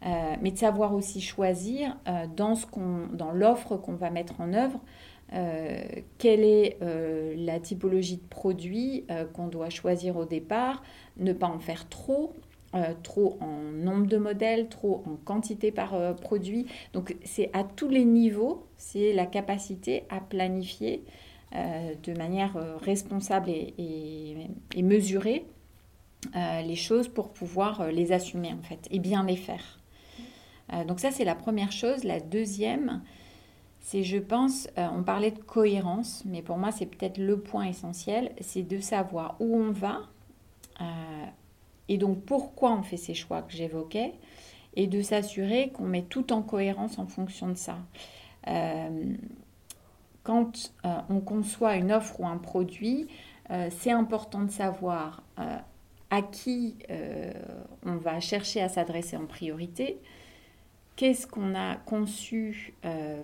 Euh, 0.06 0.36
mais 0.42 0.52
de 0.52 0.58
savoir 0.58 0.94
aussi 0.94 1.22
choisir 1.22 1.98
euh, 2.08 2.26
dans, 2.36 2.56
dans 3.14 3.32
l'offre 3.32 3.78
qu'on 3.78 3.94
va 3.94 4.10
mettre 4.10 4.40
en 4.42 4.54
œuvre, 4.54 4.80
euh, 5.34 5.82
quelle 6.18 6.44
est 6.44 6.78
la 7.38 7.60
typologie 7.60 8.18
de 8.18 8.28
produit 8.30 9.06
qu'on 9.34 9.48
doit 9.48 9.70
choisir 9.70 10.18
au 10.18 10.26
départ, 10.26 10.84
ne 11.18 11.34
pas 11.34 11.48
en 11.48 11.60
faire 11.60 11.90
trop, 11.90 12.34
trop 13.02 13.38
en 13.40 13.72
nombre 13.72 14.06
de 14.06 14.18
modèles, 14.18 14.68
trop 14.68 15.04
en 15.08 15.16
quantité 15.26 15.72
par 15.72 16.16
produit. 16.18 16.68
Donc 16.94 17.16
c'est 17.24 17.50
à 17.54 17.64
tous 17.64 17.90
les 17.90 18.06
niveaux, 18.06 18.68
c'est 18.78 19.14
la 19.14 19.26
capacité 19.26 20.04
à 20.10 20.20
planifier 20.20 21.04
de 21.54 22.18
manière 22.18 22.56
responsable 22.82 23.50
et 23.50 24.84
mesurée 24.84 25.48
euh, 26.36 26.62
les 26.62 26.76
choses 26.76 27.08
pour 27.08 27.30
pouvoir 27.30 27.82
euh, 27.82 27.92
les 27.92 28.12
assumer 28.12 28.54
en 28.54 28.62
fait 28.62 28.88
et 28.92 29.00
bien 29.00 29.24
les 29.24 29.36
faire. 29.36 29.80
Euh, 30.72 30.84
donc 30.84 31.00
ça 31.00 31.12
c'est 31.12 31.26
la 31.26 31.36
première 31.36 31.72
chose. 31.72 32.04
La 32.04 32.20
deuxième, 32.20 33.02
c'est 33.80 34.04
je 34.04 34.18
pense, 34.18 34.68
on 34.78 35.04
parlait 35.04 35.32
de 35.32 35.40
cohérence, 35.40 36.24
mais 36.26 36.42
pour 36.42 36.58
moi 36.58 36.72
c'est 36.72 36.86
peut-être 36.86 37.18
le 37.18 37.40
point 37.40 37.66
essentiel, 37.66 38.32
c'est 38.40 38.64
de 38.64 38.80
savoir 38.80 39.36
où 39.40 39.58
on 39.58 39.72
va 39.72 40.02
et 41.88 41.98
donc 41.98 42.24
pourquoi 42.24 42.74
on 42.74 42.82
fait 42.82 42.98
ces 42.98 43.14
choix 43.14 43.42
que 43.42 43.54
j'évoquais 43.54 44.14
et 44.76 44.88
de 44.88 45.02
s'assurer 45.02 45.70
qu'on 45.70 45.84
met 45.84 46.02
tout 46.02 46.34
en 46.34 46.42
cohérence 46.42 46.98
en 46.98 47.06
fonction 47.06 47.48
de 47.50 47.56
ça. 47.56 47.78
quand 50.24 50.74
on 51.10 51.20
conçoit 51.20 51.76
une 51.76 51.92
offre 51.92 52.20
ou 52.22 52.26
un 52.26 52.38
produit, 52.38 53.08
c'est 53.70 53.92
important 53.92 54.44
de 54.44 54.52
savoir 54.52 55.22
à 56.14 56.22
qui 56.22 56.76
euh, 56.92 57.32
on 57.84 57.96
va 57.96 58.20
chercher 58.20 58.62
à 58.62 58.70
s'adresser 58.70 59.18
en 59.18 59.26
priorité, 59.26 59.98
qu'est-ce 60.96 61.26
qu'on 61.26 61.56
a 61.56 61.76
conçu 61.76 62.76
euh, 62.86 63.20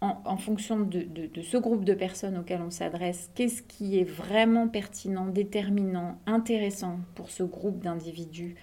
en, 0.00 0.36
fonction 0.36 0.80
de, 0.80 1.06
ce 1.42 1.56
groupe 1.56 1.84
de 1.84 1.94
personnes 1.94 2.36
auxquelles 2.36 2.60
on 2.60 2.72
s'adresse, 2.72 3.30
qu'est-ce 3.36 3.62
qui 3.62 4.00
est 4.00 4.04
vraiment 4.04 4.66
pertinent, 4.66 5.26
déterminant, 5.26 6.18
intéressant 6.26 6.98
pour 7.14 7.30
ce 7.30 7.44
groupe 7.44 7.78
d'individus, 7.78 8.56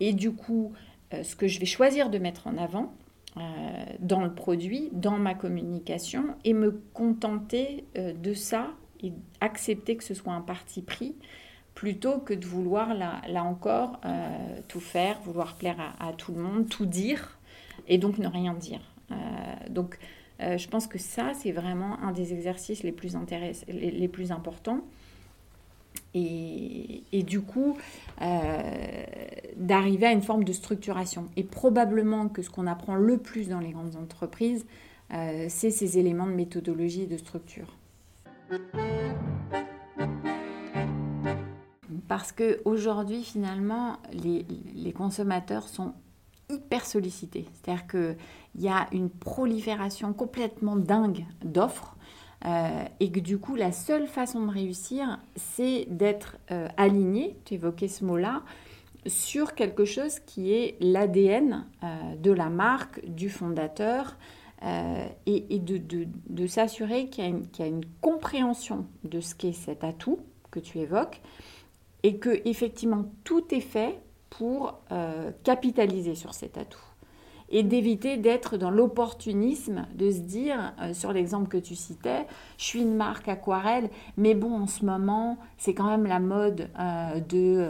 et 0.00 0.14
du 0.14 0.32
coup, 0.32 0.72
euh, 1.12 1.22
ce 1.22 1.36
que 1.36 1.46
je 1.46 1.60
vais 1.60 1.66
choisir 1.66 2.08
de 2.08 2.16
mettre 2.16 2.46
en 2.46 2.56
avant 2.56 2.94
dans 3.98 4.20
le 4.20 4.32
produit, 4.32 4.90
dans 4.92 5.18
ma 5.18 5.34
communication, 5.34 6.36
et 6.44 6.52
me 6.52 6.80
contenter 6.92 7.84
de 7.96 8.32
ça 8.32 8.70
et 9.02 9.12
accepter 9.40 9.96
que 9.96 10.04
ce 10.04 10.14
soit 10.14 10.32
un 10.32 10.40
parti 10.40 10.82
pris 10.82 11.16
plutôt 11.84 12.16
que 12.16 12.32
de 12.32 12.46
vouloir, 12.46 12.94
là, 12.94 13.44
encore, 13.44 14.00
euh, 14.06 14.08
tout 14.68 14.80
faire, 14.80 15.20
vouloir 15.20 15.54
plaire 15.54 15.76
à, 16.00 16.14
tout 16.14 16.32
le 16.32 16.40
monde, 16.40 16.66
tout 16.66 16.86
dire, 16.86 17.36
et 17.88 17.98
donc 17.98 18.16
ne 18.16 18.26
rien 18.26 18.54
dire. 18.54 18.80
Euh, 19.10 19.14
donc, 19.68 19.98
euh, 20.40 20.56
je 20.56 20.66
pense 20.66 20.86
que 20.86 20.96
ça, 20.96 21.32
c'est 21.34 21.52
vraiment 21.52 22.00
un 22.00 22.12
des 22.12 22.32
exercices 22.32 22.82
les 22.84 22.90
plus, 22.90 23.14
les, 23.68 23.90
les, 23.90 24.08
plus 24.08 24.32
importants. 24.32 24.80
Et 26.14 27.22
du 27.26 27.42
coup, 27.42 27.76
d'arriver 29.56 30.06
à 30.06 30.12
une 30.12 30.22
forme 30.22 30.44
de 30.44 30.54
structuration. 30.54 31.28
Et 31.36 31.44
probablement 31.44 32.30
que 32.30 32.40
ce 32.40 32.48
qu'on 32.48 32.66
apprend 32.66 32.94
le 32.94 33.18
plus 33.18 33.50
dans 33.50 33.60
les 33.60 33.72
grandes 33.72 33.96
entreprises, 33.96 34.64
c'est 35.10 35.70
ces 35.70 35.98
éléments 35.98 36.26
de 36.26 36.32
méthodologie 36.32 37.02
et 37.02 37.06
de 37.06 37.18
structure. 37.18 37.76
Parce 42.08 42.32
qu'aujourd'hui, 42.32 43.22
finalement, 43.22 43.96
les, 44.12 44.92
consommateurs 44.92 45.68
sont 45.68 45.94
hyper 46.50 46.84
sollicités. 46.84 47.46
C'est-à-dire 47.54 47.86
qu'il 47.86 48.62
y 48.62 48.68
a 48.68 48.86
une 48.92 49.10
prolifération 49.10 50.12
complètement 50.12 50.76
dingue 50.76 51.24
d'offres. 51.42 51.96
Euh, 52.44 52.84
et 53.00 53.10
que 53.10 53.20
du 53.20 53.38
coup, 53.38 53.54
la 53.54 53.72
seule 53.72 54.06
façon 54.06 54.44
de 54.44 54.52
réussir, 54.52 55.18
c'est 55.34 55.86
d'être 55.88 56.36
euh, 56.50 56.68
aligné, 56.76 57.38
tu 57.46 57.54
évoquais 57.54 57.88
ce 57.88 58.04
mot-là, 58.04 58.42
sur 59.06 59.54
quelque 59.54 59.86
chose 59.86 60.18
qui 60.18 60.52
est 60.52 60.76
l'ADN 60.80 61.66
euh, 61.82 62.16
de 62.16 62.30
la 62.32 62.50
marque, 62.50 63.04
du 63.06 63.30
fondateur, 63.30 64.16
et, 65.26 65.58
de, 65.58 66.46
s'assurer 66.46 67.10
qu'il 67.10 67.24
y, 67.24 67.62
a 67.62 67.66
une 67.66 67.84
compréhension 68.00 68.86
de 69.02 69.20
ce 69.20 69.34
qu'est 69.34 69.52
cet 69.52 69.84
atout 69.84 70.20
que 70.50 70.58
tu 70.58 70.78
évoques, 70.78 71.20
et 72.04 72.18
que 72.18 72.40
effectivement 72.44 73.06
tout 73.24 73.52
est 73.52 73.60
fait 73.60 73.98
pour 74.30 74.78
euh, 74.92 75.32
capitaliser 75.42 76.14
sur 76.14 76.34
cet 76.34 76.58
atout 76.58 76.78
et 77.50 77.62
d'éviter 77.62 78.16
d'être 78.16 78.56
dans 78.56 78.70
l'opportunisme, 78.70 79.86
de 79.94 80.10
se 80.10 80.20
dire, 80.20 80.72
euh, 80.80 80.94
sur 80.94 81.12
l'exemple 81.12 81.48
que 81.48 81.58
tu 81.58 81.76
citais, 81.76 82.26
je 82.58 82.64
suis 82.64 82.80
une 82.80 82.94
marque 82.94 83.28
aquarelle, 83.28 83.90
mais 84.16 84.34
bon, 84.34 84.54
en 84.54 84.66
ce 84.66 84.84
moment, 84.84 85.38
c'est 85.58 85.74
quand 85.74 85.86
même 85.86 86.06
la 86.06 86.20
mode 86.20 86.68
euh, 86.78 87.20
de, 87.20 87.68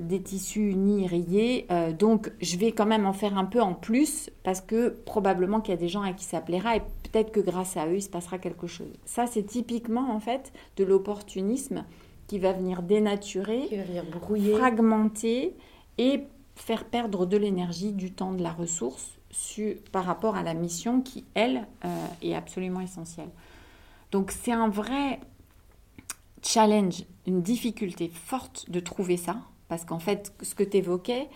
des 0.00 0.20
tissus 0.20 0.68
unis 0.72 1.06
rayés, 1.06 1.66
donc 1.98 2.30
je 2.42 2.58
vais 2.58 2.72
quand 2.72 2.84
même 2.84 3.06
en 3.06 3.14
faire 3.14 3.38
un 3.38 3.46
peu 3.46 3.62
en 3.62 3.72
plus, 3.72 4.28
parce 4.42 4.60
que 4.60 4.90
probablement 5.06 5.62
qu'il 5.62 5.72
y 5.72 5.78
a 5.78 5.80
des 5.80 5.88
gens 5.88 6.02
à 6.02 6.12
qui 6.12 6.24
ça 6.24 6.42
plaira, 6.42 6.76
et 6.76 6.80
peut-être 6.80 7.32
que 7.32 7.40
grâce 7.40 7.78
à 7.78 7.86
eux, 7.86 7.94
il 7.94 8.02
se 8.02 8.10
passera 8.10 8.36
quelque 8.36 8.66
chose. 8.66 8.92
Ça, 9.06 9.26
c'est 9.26 9.44
typiquement, 9.44 10.10
en 10.10 10.20
fait, 10.20 10.52
de 10.76 10.84
l'opportunisme 10.84 11.84
qui 12.30 12.38
va 12.38 12.52
venir 12.52 12.82
dénaturer, 12.82 13.66
qui 13.66 13.76
va 13.76 13.82
venir 13.82 14.04
brouiller, 14.04 14.54
fragmenter 14.54 15.52
et 15.98 16.22
faire 16.54 16.84
perdre 16.84 17.26
de 17.26 17.36
l'énergie, 17.36 17.90
du 17.90 18.12
temps, 18.12 18.32
de 18.32 18.40
la 18.40 18.52
ressource 18.52 19.18
par 19.90 20.04
rapport 20.04 20.36
à 20.36 20.44
la 20.44 20.54
mission 20.54 21.00
qui, 21.00 21.24
elle, 21.34 21.66
euh, 21.84 22.06
est 22.22 22.36
absolument 22.36 22.80
essentielle. 22.80 23.30
Donc 24.12 24.30
c'est 24.30 24.52
un 24.52 24.68
vrai 24.68 25.18
challenge, 26.40 27.02
une 27.26 27.42
difficulté 27.42 28.08
forte 28.08 28.70
de 28.70 28.78
trouver 28.78 29.16
ça, 29.16 29.38
parce 29.66 29.84
qu'en 29.84 29.98
fait, 29.98 30.32
ce 30.40 30.54
que 30.54 30.62
tu 30.62 30.76
évoquais, 30.76 31.28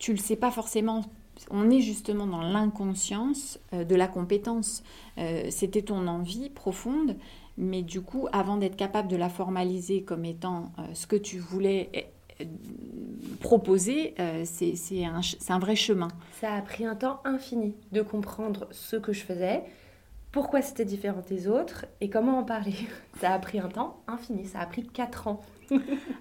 tu 0.00 0.10
le 0.10 0.18
sais 0.18 0.34
pas 0.34 0.50
forcément. 0.50 1.02
On 1.50 1.70
est 1.70 1.82
justement 1.82 2.26
dans 2.26 2.42
l'inconscience 2.42 3.60
euh, 3.74 3.84
de 3.84 3.94
la 3.94 4.08
compétence. 4.08 4.82
Euh, 5.18 5.46
c'était 5.50 5.82
ton 5.82 6.08
envie 6.08 6.50
profonde, 6.50 7.16
mais 7.60 7.82
du 7.82 8.00
coup, 8.00 8.26
avant 8.32 8.56
d'être 8.56 8.76
capable 8.76 9.08
de 9.08 9.16
la 9.16 9.28
formaliser 9.28 10.02
comme 10.02 10.24
étant 10.24 10.72
euh, 10.78 10.82
ce 10.94 11.06
que 11.06 11.16
tu 11.16 11.38
voulais 11.38 12.10
proposer, 13.40 14.14
c'est 14.44 15.04
un, 15.04 15.20
un 15.50 15.58
vrai 15.58 15.76
chemin. 15.76 16.08
Ça 16.40 16.54
a 16.54 16.62
pris 16.62 16.86
un 16.86 16.96
temps 16.96 17.20
infini 17.24 17.74
de 17.92 18.00
comprendre 18.00 18.66
ce 18.70 18.96
que 18.96 19.12
je 19.12 19.20
faisais, 19.20 19.62
pourquoi 20.32 20.62
c'était 20.62 20.84
différent 20.84 21.22
des 21.28 21.48
autres 21.48 21.86
et 22.00 22.08
comment 22.08 22.38
en 22.38 22.44
parler. 22.44 22.74
Ça 23.20 23.32
a 23.32 23.38
pris 23.38 23.58
un 23.58 23.68
temps 23.68 24.02
infini, 24.06 24.46
ça 24.46 24.60
a 24.60 24.66
pris 24.66 24.86
4 24.86 25.26
ans. 25.28 25.42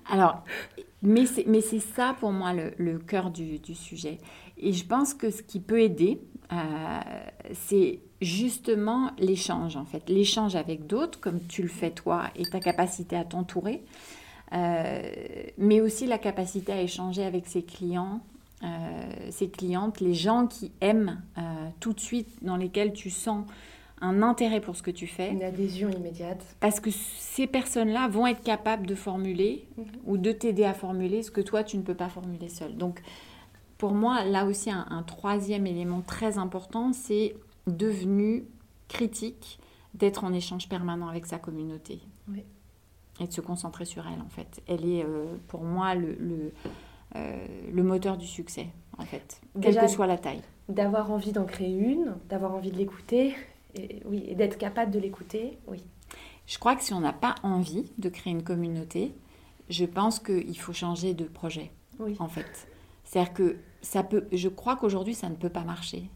Alors, 0.10 0.44
mais 1.02 1.26
c'est 1.26 1.80
ça 1.80 2.16
pour 2.20 2.32
moi 2.32 2.54
le, 2.54 3.00
cœur 3.00 3.32
du, 3.32 3.60
sujet. 3.74 4.18
Et 4.58 4.74
je 4.74 4.86
pense 4.86 5.14
que 5.14 5.30
ce 5.30 5.42
qui 5.42 5.60
peut 5.62 5.80
aider, 5.80 6.20
euh, 6.52 7.00
c'est 7.54 8.02
justement 8.22 9.12
l'échange 9.18 9.76
en 9.76 9.86
fait. 9.86 10.10
L'échange 10.10 10.56
avec 10.56 10.88
d'autres, 10.88 11.20
comme 11.20 11.40
tu 11.48 11.62
le 11.62 11.68
fais 11.68 11.92
toi, 11.92 12.24
et 12.36 12.44
ta 12.44 12.60
capacité 12.60 13.16
à 13.16 13.24
t'entourer. 13.24 13.82
Euh, 14.52 15.02
mais 15.58 15.80
aussi 15.80 16.08
la 16.08 16.18
capacité 16.18 16.72
à 16.72 16.82
échanger 16.82 17.24
avec 17.24 17.46
ses 17.48 17.62
clients, 17.62 18.22
euh, 18.64 18.68
ses 19.30 19.50
clientes, 19.50 20.00
les 20.00 20.16
gens 20.16 20.48
qui 20.48 20.72
aiment 20.82 21.22
tout 21.80 21.94
de 21.94 22.00
suite, 22.00 22.28
dans 22.42 22.58
lesquels 22.58 22.94
tu 22.94 23.10
sens 23.10 23.46
un 24.02 24.22
intérêt 24.22 24.62
pour 24.62 24.76
ce 24.76 24.84
que 24.84 24.92
tu 24.92 25.08
fais. 25.08 25.32
Une 25.32 25.44
adhésion 25.44 25.90
immédiate. 25.90 26.44
Parce 26.60 26.80
que 26.80 26.90
ces 26.92 27.48
personnes-là 27.48 28.08
vont 28.08 28.28
être 28.28 28.44
capables 28.44 28.88
de 28.88 28.96
formuler 28.96 29.66
mhm. 29.78 29.86
ou 30.06 30.18
de 30.18 30.32
t'aider 30.32 30.64
à 30.64 30.74
formuler 30.74 31.24
ce 31.24 31.32
que 31.32 31.42
toi, 31.42 31.64
tu 31.64 31.78
ne 31.78 31.84
peux 31.84 31.96
pas 31.96 32.10
formuler 32.10 32.50
seul. 32.50 32.76
Donc, 32.78 33.02
pour 33.78 33.94
moi, 33.94 34.26
là 34.26 34.46
aussi, 34.46 34.70
un, 34.72 35.04
troisième 35.04 35.66
élément 35.66 36.02
très 36.02 36.38
important, 36.38 36.92
c'est 36.92 37.36
devenu 37.78 38.46
critique 38.88 39.60
d'être 39.94 40.24
en 40.24 40.34
échange 40.34 40.70
permanent 40.70 41.08
avec 41.08 41.26
sa 41.26 41.40
communauté. 41.40 42.02
Oui. 42.28 42.44
Et 43.20 43.28
de 43.28 43.34
se 43.34 43.42
concentrer 43.42 43.86
sur 43.86 44.08
elle, 44.08 44.22
en 44.22 44.30
fait. 44.30 44.62
Elle 44.68 44.86
est, 44.86 45.04
euh, 45.04 45.36
pour 45.48 45.64
moi, 45.64 45.96
le, 45.96 46.16
le, 46.16 46.54
euh, 47.16 47.48
le, 47.72 47.84
moteur 47.84 48.18
du 48.18 48.28
succès, 48.28 48.68
en 48.98 49.04
fait, 49.04 49.42
quelle 49.62 49.78
que 49.78 49.88
soit 49.88 50.08
la 50.08 50.18
taille. 50.18 50.42
D'avoir 50.70 51.12
envie 51.12 51.32
d'en 51.32 51.46
créer 51.46 51.76
une, 51.76 52.16
d'avoir 52.30 52.54
envie 52.54 52.72
de 52.72 52.78
l'écouter, 52.78 53.36
et, 53.76 54.02
oui, 54.06 54.24
et 54.28 54.36
d'être 54.36 54.58
capable 54.58 54.92
de 54.92 55.00
l'écouter, 55.00 55.58
oui. 55.68 55.84
Je 56.46 56.58
crois 56.58 56.76
que 56.76 56.84
si 56.84 56.94
on 56.94 57.02
n'a 57.02 57.14
pas 57.14 57.36
envie 57.44 57.92
de 57.98 58.10
créer 58.10 58.32
une 58.32 58.44
communauté, 58.44 59.14
je 59.70 59.86
pense 59.86 60.20
qu'il 60.20 60.58
faut 60.58 60.74
changer 60.74 61.14
de 61.14 61.26
projet, 61.26 61.72
oui. 62.00 62.16
en 62.20 62.28
fait. 62.28 62.68
C'est-à-dire 63.04 63.34
que 63.34 63.58
ça 63.82 64.04
peut, 64.04 64.28
je 64.32 64.48
crois 64.50 64.76
qu'aujourd'hui, 64.76 65.14
ça 65.14 65.30
ne 65.30 65.36
peut 65.36 65.50
pas 65.50 65.64
marcher 65.64 66.10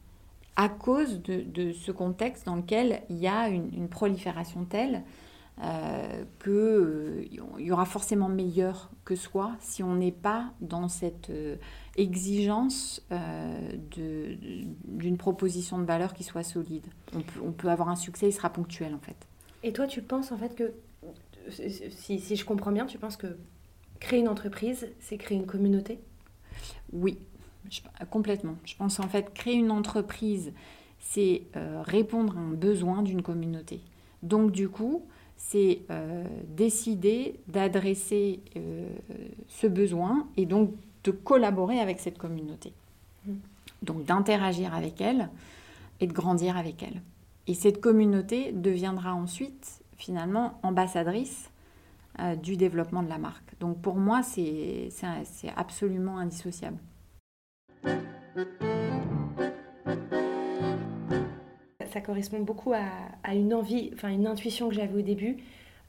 à 0.55 0.69
cause 0.69 1.21
de, 1.21 1.41
de, 1.41 1.71
ce 1.71 1.91
contexte 1.91 2.45
dans 2.45 2.55
lequel 2.55 3.01
il 3.09 3.17
y 3.17 3.27
a 3.27 3.49
une, 3.49 3.87
prolifération 3.89 4.65
telle 4.65 5.03
euh, 5.61 6.23
qu'il 6.43 6.51
euh, 6.51 7.25
y 7.59 7.71
aura 7.71 7.85
forcément 7.85 8.29
meilleur 8.29 8.89
que 9.05 9.15
soi 9.15 9.51
si 9.59 9.83
on 9.83 9.95
n'est 9.95 10.11
pas 10.11 10.51
dans 10.61 10.87
cette 10.87 11.29
euh, 11.29 11.57
exigence 11.95 13.05
d'une 13.91 15.17
proposition 15.17 15.77
de 15.77 15.85
valeur 15.85 16.13
qui 16.13 16.23
soit 16.23 16.43
solide. 16.43 16.85
On 17.15 17.21
peut, 17.21 17.39
on 17.43 17.51
peut, 17.51 17.69
avoir 17.69 17.89
un 17.89 17.95
succès, 17.95 18.29
il 18.29 18.33
sera 18.33 18.49
ponctuel 18.49 18.93
en 18.93 18.99
fait. 18.99 19.27
Et 19.63 19.73
toi, 19.73 19.87
tu 19.87 20.01
penses 20.01 20.31
en 20.31 20.37
fait 20.37 20.55
que, 20.55 20.73
si, 21.49 22.19
si 22.19 22.35
je 22.35 22.45
comprends 22.45 22.71
bien, 22.71 22.85
tu 22.85 22.97
penses 22.97 23.17
que 23.17 23.37
créer 23.99 24.19
une 24.19 24.27
entreprise, 24.27 24.89
c'est 24.99 25.17
créer 25.17 25.37
une 25.37 25.45
communauté? 25.45 25.99
Oui, 26.91 27.19
complètement. 28.09 28.55
Je 28.65 28.75
pense 28.75 28.99
en 28.99 29.07
fait 29.07 29.33
créer 29.33 29.55
une 29.55 29.71
entreprise, 29.71 30.53
c'est 30.99 31.43
euh, 31.55 31.81
répondre 31.83 32.37
à 32.37 32.41
un 32.41 32.53
besoin 32.53 33.01
d'une 33.01 33.21
communauté. 33.21 33.81
Donc 34.21 34.51
du 34.51 34.69
coup, 34.69 35.03
c'est 35.37 35.81
euh, 35.89 36.23
décider 36.47 37.39
d'adresser 37.47 38.39
ce 39.47 39.67
besoin 39.67 40.27
et 40.37 40.45
donc 40.45 40.71
de 41.03 41.11
collaborer 41.11 41.79
avec 41.79 41.99
cette 41.99 42.17
communauté. 42.17 42.73
Mm. 43.25 43.33
Donc 43.81 44.05
d'interagir 44.05 44.73
avec 44.73 45.01
elle 45.01 45.29
et 45.99 46.07
de 46.07 46.13
grandir 46.13 46.57
avec 46.57 46.81
elle. 46.83 47.01
Et 47.47 47.53
cette 47.53 47.81
communauté 47.81 48.51
deviendra 48.51 49.13
ensuite 49.13 49.81
finalement 49.97 50.59
ambassadrice 50.63 51.49
euh, 52.19 52.35
du 52.35 52.57
développement 52.57 53.03
de 53.03 53.09
la 53.09 53.17
marque. 53.17 53.57
Donc 53.59 53.81
pour 53.81 53.95
moi, 53.95 54.21
c'est 54.23 54.89
absolument 55.55 56.17
indissociable. 56.17 56.77
Ça 61.91 62.01
correspond 62.01 62.39
beaucoup 62.39 62.73
à, 62.73 63.33
une 63.33 63.53
envie, 63.53 63.91
enfin 63.93 64.09
une 64.09 64.25
intuition 64.25 64.67
que 64.69 64.75
j'avais 64.75 64.97
au 64.97 65.01
début, 65.01 65.37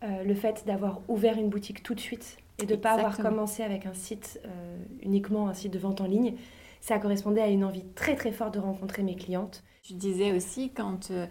euh, 0.03 0.23
le 0.23 0.35
fait 0.35 0.65
d'avoir 0.67 1.01
ouvert 1.09 1.39
une 1.39 1.49
boutique 1.49 1.83
tout 1.83 1.95
de 1.95 2.01
suite 2.01 2.37
et 2.59 2.67
de 2.67 2.75
ne 2.75 2.81
pas 2.81 2.93
avoir 2.93 3.17
commencé 3.17 3.63
avec 3.63 3.87
un 3.87 3.95
site, 3.95 4.41
euh, 4.45 4.77
uniquement 5.03 5.49
un 5.49 5.55
site 5.55 5.73
de 5.73 5.79
vente 5.79 6.01
en 6.01 6.07
ligne, 6.07 6.35
ça 6.81 6.99
correspondait 6.99 7.41
à 7.41 7.49
une 7.49 7.65
envie 7.65 7.85
très 7.95 8.15
très 8.15 8.33
forte 8.33 8.55
de 8.55 8.61
rencontrer 8.61 9.03
mes 9.03 9.17
clientes. 9.17 9.65
Tu 9.83 9.95
disais 9.95 10.33
aussi 10.33 10.71
quand 10.71 11.11
euh, 11.11 11.27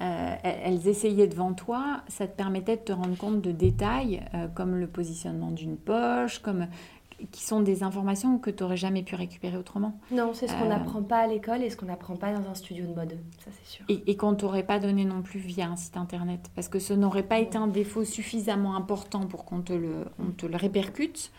euh, 0.00 0.34
elles 0.42 0.86
essayaient 0.86 1.26
devant 1.26 1.52
toi, 1.52 2.02
ça 2.08 2.26
te 2.26 2.36
permettait 2.36 2.76
de 2.76 2.82
te 2.82 2.92
rendre 2.92 3.16
compte 3.16 3.40
de 3.40 3.50
détails 3.50 4.22
comme 4.54 4.76
le 4.76 4.86
positionnement 4.86 5.50
d'une 5.50 5.76
poche, 5.76 6.38
comme 6.38 6.68
qui 7.32 7.42
sont 7.42 7.60
des 7.60 7.82
informations 7.82 8.38
que 8.38 8.50
tu 8.50 8.62
n'aurais 8.62 8.76
jamais 8.76 9.02
pu 9.02 9.14
récupérer 9.14 9.56
autrement. 9.56 9.98
Non, 10.10 10.32
c'est 10.34 10.46
ce 10.46 10.52
qu'on 10.54 10.68
n'apprend 10.68 11.02
pas 11.02 11.18
à 11.18 11.26
l'école 11.26 11.62
et 11.62 11.70
ce 11.70 11.76
qu'on 11.76 11.86
n'apprend 11.86 12.16
pas 12.16 12.32
dans 12.32 12.48
un 12.48 12.54
studio 12.54 12.86
de 12.86 12.94
mode, 12.94 13.18
ça 13.44 13.50
c'est 13.50 13.66
sûr. 13.66 13.84
Et, 13.88 14.16
qu'on 14.16 14.32
ne 14.32 14.36
t'aurait 14.36 14.62
pas 14.62 14.78
donné 14.78 15.04
non 15.04 15.22
plus 15.22 15.40
via 15.40 15.68
un 15.68 15.76
site 15.76 15.96
internet, 15.96 16.50
parce 16.54 16.68
que 16.68 16.78
ce 16.78 16.94
n'aurait 16.94 17.24
pas 17.24 17.38
été 17.38 17.58
un 17.58 17.66
défaut 17.66 18.04
suffisamment 18.04 18.76
important 18.76 19.26
pour 19.26 19.44
qu'on 19.44 19.60
te, 19.60 19.72
le, 19.72 20.04
on 20.18 20.30
te 20.30 20.46
le 20.46 20.56
répercute, 20.56 21.32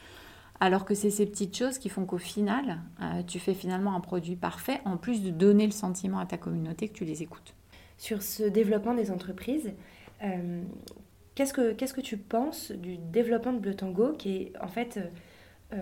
alors 0.60 0.84
que 0.84 0.94
c'est 0.94 1.10
ces 1.10 1.26
petites 1.26 1.56
choses 1.56 1.78
qui 1.78 1.88
font 1.88 2.06
qu'au 2.06 2.18
final, 2.18 2.82
euh, 3.02 3.24
tu 3.24 3.40
fais 3.40 3.54
finalement 3.54 3.96
un 3.96 4.02
produit 4.02 4.36
parfait, 4.36 4.82
en 4.86 4.98
plus 4.98 5.24
de 5.24 5.30
donner 5.30 5.66
le 5.66 5.72
sentiment 5.72 6.20
à 6.20 6.26
ta 6.26 6.38
communauté 6.38 6.90
que 6.90 6.94
tu 6.94 7.06
les 7.06 7.24
écoutes. 7.24 7.56
Sur 7.98 8.22
ce 8.22 8.44
développement 8.44 8.94
des 8.94 9.12
entreprises, 9.12 9.74
euh, 10.24 10.62
qu'est-ce 11.36 11.54
que, 11.54 11.72
qu'est-ce 11.72 11.94
que 11.94 12.02
tu 12.02 12.18
penses 12.18 12.72
du 12.72 12.98
développement 12.98 13.54
de 13.54 13.60
Bleu 13.60 13.76
Tango, 13.76 14.12
qui 14.12 14.36
est 14.36 14.54
en 14.62 14.68
fait... 14.68 15.00
Euh, 15.74 15.78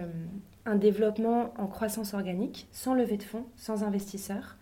un 0.65 0.75
développement 0.75 1.53
en 1.57 1.67
croissance 1.67 2.13
organique, 2.13 2.67
sans 2.73 2.93
levée 2.93 3.15
de 3.15 3.23
fonds, 3.23 3.45
sans 3.55 3.85
investisseurs, 3.85 4.57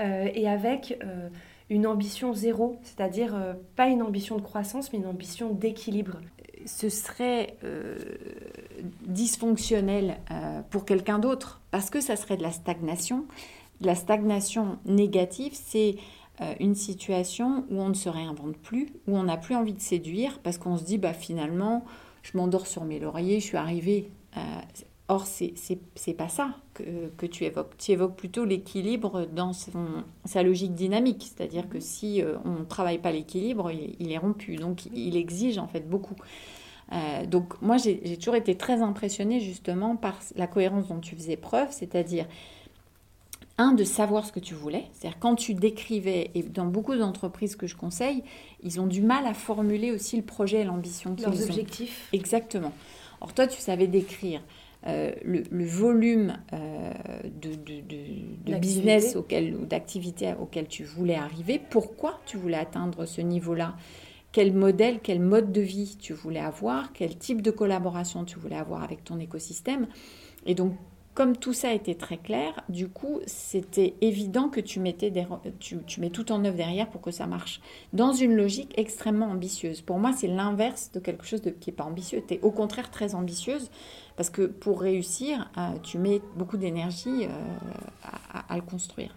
euh, 0.00 0.28
et 0.34 0.48
avec 0.48 0.98
euh, 1.04 1.28
une 1.70 1.86
ambition 1.86 2.34
zéro, 2.34 2.80
c'est-à-dire 2.82 3.56
pas 3.76 3.86
une 3.86 4.02
ambition 4.02 4.36
de 4.36 4.42
croissance, 4.42 4.92
mais 4.92 4.98
une 4.98 5.06
ambition 5.06 5.52
d'équilibre. 5.52 6.18
Ce 6.64 6.88
serait 6.88 7.56
dysfonctionnel 9.02 10.16
pour 10.70 10.84
quelqu'un 10.84 11.20
d'autre, 11.20 11.60
parce 11.70 11.90
que 11.90 12.00
ça 12.00 12.16
serait 12.16 12.36
de 12.36 12.42
la 12.42 12.50
stagnation. 12.50 13.24
La 13.80 13.94
stagnation 13.94 14.78
négative, 14.84 15.52
c'est 15.54 15.94
une 16.58 16.74
situation 16.74 17.64
où 17.70 17.80
on 17.80 17.90
ne 17.90 17.94
se 17.94 18.08
réinvente 18.08 18.56
plus, 18.56 18.88
où 19.06 19.16
on 19.16 19.22
n'a 19.22 19.36
plus 19.36 19.54
envie 19.54 19.74
de 19.74 19.80
séduire, 19.80 20.40
parce 20.40 20.58
qu'on 20.58 20.76
se 20.76 20.82
dit, 20.82 20.98
bah, 20.98 21.12
finalement, 21.12 21.84
je 22.22 22.36
m'endors 22.36 22.66
sur 22.66 22.84
mes 22.84 22.98
lauriers, 22.98 23.38
je 23.38 23.44
suis 23.44 23.56
arrivée 23.56 24.10
euh, 24.10 24.15
or, 25.08 25.26
c'est 25.26 26.14
pas 26.14 26.28
ça 26.28 26.54
que, 26.74 27.26
tu 27.26 27.44
évoques. 27.44 27.76
Tu 27.78 27.92
évoques 27.92 28.16
plutôt 28.16 28.44
l'équilibre 28.44 29.26
dans 29.32 29.52
sa 30.24 30.42
logique 30.42 30.74
dynamique. 30.74 31.32
C'est-à-dire 31.34 31.68
que 31.68 31.80
si 31.80 32.22
euh, 32.22 32.36
on 32.44 32.60
ne 32.60 32.64
travaille 32.64 32.98
pas 32.98 33.12
l'équilibre, 33.12 33.70
il, 33.70 34.12
est 34.12 34.18
rompu. 34.18 34.56
Donc, 34.56 34.86
il 34.86 35.16
exige 35.16 35.58
en 35.58 35.68
fait 35.68 35.88
beaucoup. 35.88 36.16
Euh, 36.92 37.26
donc, 37.26 37.60
moi, 37.62 37.76
j'ai 37.76 38.16
toujours 38.16 38.36
été 38.36 38.56
très 38.56 38.82
impressionnée 38.82 39.40
justement 39.40 39.96
par 39.96 40.18
la 40.36 40.46
cohérence 40.46 40.88
dont 40.88 41.00
tu 41.00 41.16
faisais 41.16 41.36
preuve. 41.36 41.68
C'est-à-dire, 41.70 42.26
un, 43.58 43.72
de 43.72 43.84
savoir 43.84 44.26
ce 44.26 44.32
que 44.32 44.40
tu 44.40 44.54
voulais. 44.54 44.84
C'est-à-dire, 44.92 45.18
quand 45.18 45.34
tu 45.34 45.54
décrivais, 45.54 46.30
et 46.34 46.42
dans 46.42 46.66
beaucoup 46.66 46.94
d'entreprises 46.94 47.56
que 47.56 47.66
je 47.66 47.76
conseille, 47.76 48.22
ils 48.62 48.80
ont 48.80 48.86
du 48.86 49.02
mal 49.02 49.26
à 49.26 49.34
formuler 49.34 49.92
aussi 49.92 50.16
le 50.16 50.22
projet 50.22 50.60
et 50.60 50.64
l'ambition 50.64 51.14
qu'ils 51.14 51.26
ont. 51.26 51.30
Leurs 51.30 51.42
objectifs. 51.42 52.08
Exactement. 52.12 52.72
Or, 53.20 53.32
toi, 53.32 53.46
tu 53.46 53.60
savais 53.60 53.86
décrire 53.86 54.42
euh, 54.86 55.10
le, 55.24 55.64
volume 55.64 56.36
euh, 56.52 56.92
de, 57.24 58.58
business 58.58 59.16
auquel, 59.16 59.56
ou 59.56 59.66
d'activité 59.66 60.34
auquel 60.40 60.68
tu 60.68 60.84
voulais 60.84 61.16
arriver, 61.16 61.60
pourquoi 61.70 62.20
tu 62.24 62.36
voulais 62.36 62.58
atteindre 62.58 63.04
ce 63.04 63.20
niveau-là, 63.20 63.74
quel 64.30 64.52
modèle, 64.52 65.00
quel 65.02 65.18
mode 65.18 65.50
de 65.50 65.60
vie 65.60 65.96
tu 66.00 66.12
voulais 66.12 66.40
avoir, 66.40 66.92
quel 66.92 67.16
type 67.16 67.42
de 67.42 67.50
collaboration 67.50 68.24
tu 68.24 68.38
voulais 68.38 68.56
avoir 68.56 68.84
avec 68.84 69.02
ton 69.02 69.18
écosystème? 69.18 69.88
Et 70.44 70.54
donc, 70.54 70.76
comme 71.16 71.34
tout 71.34 71.54
ça 71.54 71.72
était 71.72 71.94
très 71.94 72.18
clair, 72.18 72.52
du 72.68 72.88
coup, 72.88 73.20
c'était 73.26 73.94
évident 74.02 74.50
que 74.50 74.60
tu, 74.60 74.80
mettais 74.80 75.10
des, 75.10 75.26
tu, 75.58 75.78
tu, 75.86 76.02
mets 76.02 76.10
tout 76.10 76.30
en 76.30 76.44
œuvre 76.44 76.58
derrière 76.58 76.90
pour 76.90 77.00
que 77.00 77.10
ça 77.10 77.26
marche. 77.26 77.62
Dans 77.94 78.12
une 78.12 78.36
logique 78.36 78.74
extrêmement 78.76 79.30
ambitieuse. 79.30 79.80
Pour 79.80 79.98
moi, 79.98 80.12
c'est 80.12 80.26
l'inverse 80.26 80.92
de 80.92 81.00
quelque 81.00 81.24
chose 81.24 81.40
de, 81.40 81.48
qui 81.48 81.70
n'est 81.70 81.76
pas 81.76 81.84
ambitieux. 81.84 82.22
Tu 82.28 82.34
es 82.34 82.40
au 82.42 82.50
contraire 82.50 82.90
très 82.90 83.14
ambitieuse 83.14 83.70
parce 84.16 84.28
que 84.28 84.42
pour 84.42 84.82
réussir, 84.82 85.50
euh, 85.56 85.78
tu 85.82 85.96
mets 85.96 86.20
beaucoup 86.36 86.58
d'énergie 86.58 87.24
euh, 87.24 87.28
à, 88.04 88.52
à, 88.52 88.56
le 88.56 88.62
construire. 88.62 89.16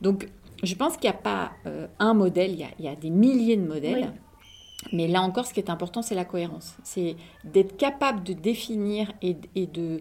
Donc, 0.00 0.28
je 0.64 0.74
pense 0.74 0.96
qu'il 0.96 1.08
n'y 1.08 1.16
a 1.16 1.20
pas 1.20 1.52
euh, 1.66 1.86
un 2.00 2.14
modèle, 2.14 2.50
il 2.50 2.58
y 2.58 2.64
a, 2.64 2.70
il 2.80 2.84
y 2.86 2.88
a, 2.88 2.96
des 2.96 3.10
milliers 3.10 3.56
de 3.56 3.66
modèles. 3.66 4.12
Mais 4.92 5.06
là 5.06 5.22
encore, 5.22 5.46
ce 5.46 5.54
qui 5.54 5.60
est 5.60 5.70
important, 5.70 6.02
c'est 6.02 6.16
la 6.16 6.24
cohérence. 6.24 6.74
C'est 6.82 7.14
d'être 7.44 7.76
capable 7.76 8.24
de 8.24 8.32
définir 8.32 9.12
et, 9.22 9.36
et 9.54 9.68
de 9.68 10.00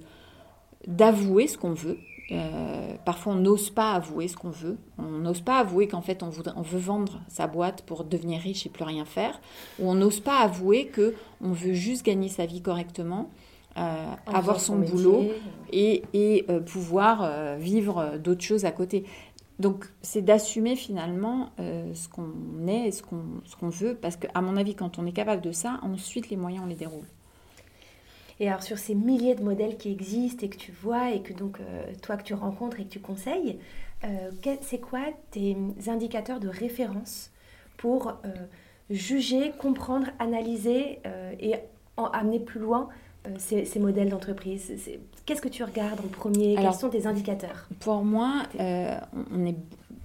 d'avouer 0.88 1.48
ce 1.48 1.58
qu'on 1.58 1.74
veut. 1.74 1.98
Euh, 2.32 2.96
parfois, 3.06 3.34
on 3.34 3.38
n'ose 3.38 3.69
pas 3.69 3.91
avouer 3.93 4.28
ce 4.28 4.38
qu'on 4.38 4.50
veut. 4.50 4.78
On 4.98 5.04
n'ose 5.04 5.41
pas 5.41 5.60
avouer 5.60 5.88
qu'en 5.88 6.02
fait, 6.02 6.24
on, 6.24 6.30
voudrait, 6.30 6.54
on 6.56 6.62
veut 6.62 6.80
vendre 6.80 7.22
sa 7.28 7.48
boîte 7.48 7.84
pour 7.84 8.04
devenir 8.06 8.39
riche 8.41 8.65
et 8.65 8.69
plus 8.69 8.84
rien 8.84 9.06
faire. 9.06 9.39
Ou 9.80 9.89
on 9.89 9.96
n'ose 9.96 10.19
pas 10.19 10.39
avouer 10.39 10.88
que 10.88 11.13
on 11.41 11.52
veut 11.52 11.74
juste 11.74 12.06
gagner 12.06 12.30
sa 12.30 12.46
vie 12.46 12.62
correctement, 12.62 13.30
euh, 13.78 14.06
avoir 14.28 14.60
son, 14.60 14.74
son 14.74 14.80
boulot 14.80 15.26
et, 15.72 16.04
et 16.13 16.46
euh, 16.50 16.60
pouvoir 16.60 17.58
vivre 17.58 18.17
d'autres 18.17 18.43
choses 18.43 18.65
à 18.65 18.72
côté. 18.72 19.04
Donc, 19.60 19.86
c'est 20.02 20.24
d'assumer 20.24 20.76
finalement 20.76 21.52
ce 21.58 22.10
qu'on 22.10 22.67
est 22.67 22.88
et 22.88 22.91
ce 22.91 23.04
qu'on 23.04 23.22
qu'on 23.60 23.69
veut, 23.69 23.96
parce 23.96 24.15
qu'à 24.15 24.41
mon 24.41 24.58
avis, 24.58 24.74
quand 24.76 24.98
on 24.98 25.06
est 25.06 25.12
capable 25.12 25.41
de 25.41 25.52
ça, 25.52 25.80
ensuite 25.84 26.30
les 26.30 26.38
moyens, 26.38 26.63
on 26.65 26.67
les 26.67 26.76
déroule. 26.76 27.06
Et 28.39 28.48
alors, 28.48 28.63
sur 28.63 28.78
ces 28.78 28.96
milliers 28.96 29.36
de 29.36 29.43
modèles 29.43 29.78
qui 29.78 29.91
existent 29.91 30.46
et 30.46 30.50
que 30.50 30.58
tu 30.58 30.72
vois, 30.72 31.12
et 31.12 31.22
que 31.22 31.34
donc 31.34 31.60
euh, 31.60 31.84
toi 32.02 32.17
que 32.17 32.24
tu 32.24 32.34
rencontres 32.34 32.80
et 32.80 32.86
que 32.86 32.89
tu 32.89 33.00
conseilles, 33.00 33.60
euh, 34.04 34.32
c'est 34.62 34.80
quoi 34.80 35.02
tes 35.32 35.56
indicateurs 35.88 36.39
de 36.39 36.50
référence 36.50 37.32
pour 37.78 38.10
euh, 38.10 38.30
juger, 38.89 39.52
comprendre, 39.58 40.08
analyser 40.19 41.00
et 41.39 41.56
en 41.98 42.06
amener 42.08 42.39
plus 42.39 42.60
loin 42.60 42.89
ces, 43.38 43.65
ces, 43.65 43.80
modèles 43.80 44.10
d'entreprise? 44.10 44.74
Qu'est-ce 45.26 45.41
que 45.41 45.48
tu 45.48 45.63
regardes 45.63 46.02
en 46.02 46.10
premier? 46.10 46.58
Alors, 46.58 46.72
Quels 46.72 46.80
sont 46.80 46.89
tes 46.89 47.08
indicateurs? 47.08 47.69
Pour 47.80 48.04
moi, 48.04 48.43
on 48.60 49.46
est 49.46 49.56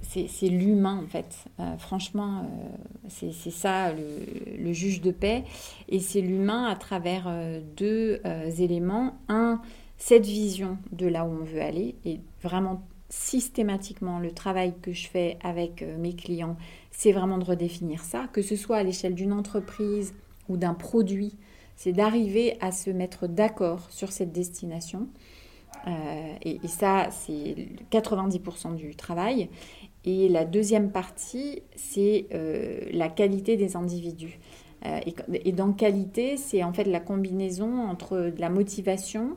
c'est 0.02 0.48
l'humain 0.48 1.02
en 1.04 1.06
fait. 1.06 1.44
Euh, 1.61 1.76
franchement, 1.76 2.42
euh, 2.42 3.30
c'est 3.32 3.50
ça 3.50 3.92
le, 3.92 4.72
juge 4.72 5.00
de 5.00 5.11
paix. 5.11 5.44
Et 5.88 6.00
c'est 6.00 6.20
l'humain 6.20 6.64
à 6.64 6.76
travers 6.76 7.26
euh, 7.26 7.61
deux 7.76 8.20
éléments. 8.58 9.18
Un, 9.28 9.61
cette 9.96 10.26
vision 10.26 10.78
de 10.92 11.06
là 11.06 11.24
où 11.24 11.28
on 11.28 11.44
veut 11.44 11.61
aller. 11.61 11.96
Et 12.04 12.20
vraiment 12.42 12.82
systématiquement, 13.11 14.18
le 14.18 14.32
travail 14.32 14.74
que 14.80 14.92
je 14.92 15.08
fais 15.08 15.38
avec 15.42 15.84
mes 15.98 16.14
clients, 16.14 16.56
c'est 16.90 17.12
vraiment 17.12 17.38
de 17.38 17.44
redéfinir 17.44 18.02
ça, 18.02 18.28
que 18.32 18.42
ce 18.42 18.54
soit 18.54 18.76
à 18.76 18.82
l'échelle 18.82 19.14
d'une 19.14 19.32
entreprise 19.32 20.14
ou 20.48 20.56
d'un 20.56 20.74
produit. 20.74 21.34
C'est 21.74 21.92
d'arriver 21.92 22.58
à 22.61 22.70
se 22.70 22.90
mettre 22.90 23.26
d'accord 23.26 23.90
sur 23.90 24.12
cette 24.12 24.32
destination. 24.32 25.08
Et, 26.44 26.58
ça, 26.66 27.08
c'est 27.11 27.68
90% 27.90 28.74
du 28.74 28.94
travail. 28.94 29.48
Et 30.04 30.28
la 30.28 30.44
deuxième 30.44 30.90
partie, 30.90 31.62
c'est 31.76 32.26
euh, 32.32 32.80
la 32.92 33.08
qualité 33.08 33.56
des 33.56 33.76
individus. 33.76 34.38
Euh, 34.87 35.00
et, 35.44 35.52
dans 35.52 35.72
qualité, 35.72 36.37
c'est 36.37 36.62
en 36.62 36.72
fait 36.72 36.84
la 36.84 37.00
combinaison 37.00 37.82
entre 37.88 38.30
de 38.30 38.40
la 38.40 38.48
motivation 38.48 39.37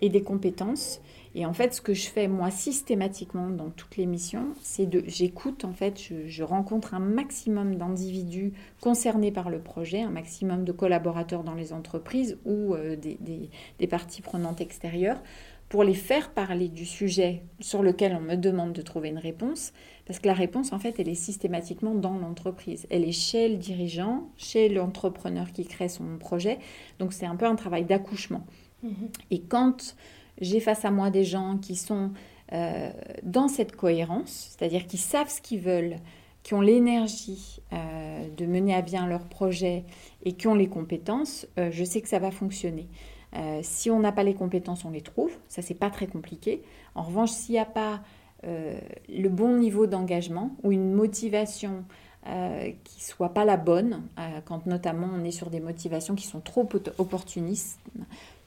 et 0.00 0.08
des 0.08 0.22
compétences. 0.22 1.00
Et 1.34 1.44
en 1.44 1.52
fait, 1.52 1.74
ce 1.74 1.80
que 1.80 1.94
je 1.94 2.08
fais 2.08 2.28
moi 2.28 2.50
systématiquement 2.50 3.50
dans 3.50 3.70
toutes 3.70 3.96
les 3.96 4.06
missions, 4.06 4.54
c'est 4.62 4.86
de, 4.86 5.02
j'écoute 5.06 5.64
en 5.64 5.72
fait, 5.72 6.00
je, 6.26 6.42
rencontre 6.42 6.94
un 6.94 7.00
maximum 7.00 7.74
d'individus 7.74 8.52
concernés 8.80 9.32
par 9.32 9.50
le 9.50 9.58
projet, 9.58 10.00
un 10.02 10.10
maximum 10.10 10.64
de 10.64 10.72
collaborateurs 10.72 11.42
dans 11.42 11.54
les 11.54 11.72
entreprises 11.72 12.38
ou 12.44 12.74
euh, 12.74 12.96
des 12.96 13.86
parties 13.88 14.22
prenantes 14.22 14.60
extérieures 14.60 15.20
pour 15.68 15.84
les 15.84 15.94
faire 15.94 16.30
parler 16.30 16.68
du 16.68 16.86
sujet 16.86 17.42
sur 17.60 17.82
lequel 17.82 18.16
on 18.16 18.20
me 18.20 18.36
demande 18.36 18.72
de 18.72 18.82
trouver 18.82 19.10
une 19.10 19.18
réponse, 19.18 19.72
parce 20.06 20.18
que 20.18 20.26
la 20.26 20.34
réponse, 20.34 20.72
en 20.72 20.78
fait, 20.78 20.98
elle 20.98 21.08
est 21.08 21.14
systématiquement 21.14 21.94
dans 21.94 22.16
l'entreprise. 22.16 22.86
Elle 22.88 23.04
est 23.04 23.12
chez 23.12 23.48
le 23.50 23.56
dirigeant, 23.56 24.30
chez 24.38 24.68
l'entrepreneur 24.70 25.52
qui 25.52 25.66
crée 25.66 25.88
son 25.88 26.16
projet. 26.18 26.58
Donc, 26.98 27.12
c'est 27.12 27.26
un 27.26 27.36
peu 27.36 27.44
un 27.44 27.56
travail 27.56 27.84
d'accouchement. 27.84 28.46
Mmh. 28.82 28.88
Et 29.30 29.40
quand 29.42 29.96
j'ai 30.40 30.60
face 30.60 30.84
à 30.84 30.90
moi 30.90 31.10
des 31.10 31.24
gens 31.24 31.58
qui 31.58 31.76
sont 31.76 32.12
euh, 32.52 32.90
dans 33.22 33.48
cette 33.48 33.76
cohérence, 33.76 34.56
c'est-à-dire 34.56 34.86
qui 34.86 34.96
savent 34.96 35.28
ce 35.28 35.42
qu'ils 35.42 35.60
veulent, 35.60 35.96
qui 36.42 36.54
ont 36.54 36.62
l'énergie 36.62 37.60
euh, 37.74 38.26
de 38.36 38.46
mener 38.46 38.74
à 38.74 38.80
bien 38.80 39.06
leur 39.06 39.24
projet 39.28 39.84
et 40.24 40.32
qui 40.32 40.46
ont 40.46 40.54
les 40.54 40.68
compétences, 40.68 41.46
euh, 41.58 41.70
je 41.70 41.84
sais 41.84 42.00
que 42.00 42.08
ça 42.08 42.18
va 42.18 42.30
fonctionner. 42.30 42.88
Euh, 43.34 43.60
si 43.62 43.90
on 43.90 44.00
n'a 44.00 44.12
pas 44.12 44.22
les 44.22 44.34
compétences, 44.34 44.84
on 44.84 44.90
les 44.90 45.02
trouve. 45.02 45.30
Ça, 45.48 45.62
c'est 45.62 45.74
pas 45.74 45.90
très 45.90 46.06
compliqué. 46.06 46.62
En 46.94 47.02
revanche, 47.02 47.30
s'il 47.30 47.54
n'y 47.54 47.58
a 47.58 47.66
pas 47.66 48.00
euh, 48.44 48.78
le 49.08 49.28
bon 49.28 49.56
niveau 49.58 49.86
d'engagement 49.86 50.56
ou 50.62 50.70
une 50.70 50.92
motivation 50.92 51.84
euh, 52.28 52.70
qui 52.84 53.04
soit 53.04 53.30
pas 53.30 53.44
la 53.44 53.56
bonne, 53.56 54.02
euh, 54.18 54.40
quand 54.44 54.66
notamment 54.66 55.08
on 55.12 55.24
est 55.24 55.32
sur 55.32 55.50
des 55.50 55.60
motivations 55.60 56.14
qui 56.14 56.26
sont 56.26 56.40
trop 56.40 56.68
opportunistes, 56.98 57.80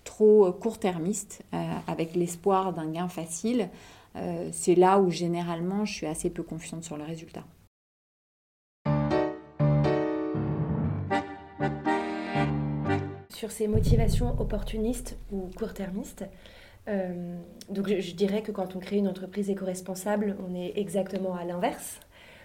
trop 0.04 0.52
court-termistes, 0.52 1.44
avec 1.88 2.16
l'espoir 2.16 2.74
d'un 2.74 2.90
gain 2.90 3.08
facile, 3.08 3.70
c'est 4.52 4.74
là 4.74 5.00
où 5.00 5.12
généralement 5.12 5.86
je 5.86 5.94
suis 5.94 6.08
assez 6.08 6.32
peu 6.32 6.42
confiante 6.42 6.84
sur 6.84 6.98
le 6.98 7.04
résultat. 7.04 7.44
Sur 13.42 13.50
ces 13.50 13.68
motivations 13.68 14.40
opportunistes 14.40 15.18
ou 15.32 15.50
court-termistes. 15.58 16.26
Euh, 16.88 17.36
donc 17.70 17.88
je, 17.88 18.14
dirais 18.14 18.44
que 18.44 18.52
quand 18.52 18.76
on 18.76 18.80
crée 18.80 18.98
une 18.98 19.08
entreprise 19.08 19.50
éco-responsable, 19.50 20.36
on 20.48 20.54
est 20.54 20.74
exactement 20.76 21.34
à 21.34 21.44
l'inverse. 21.44 22.00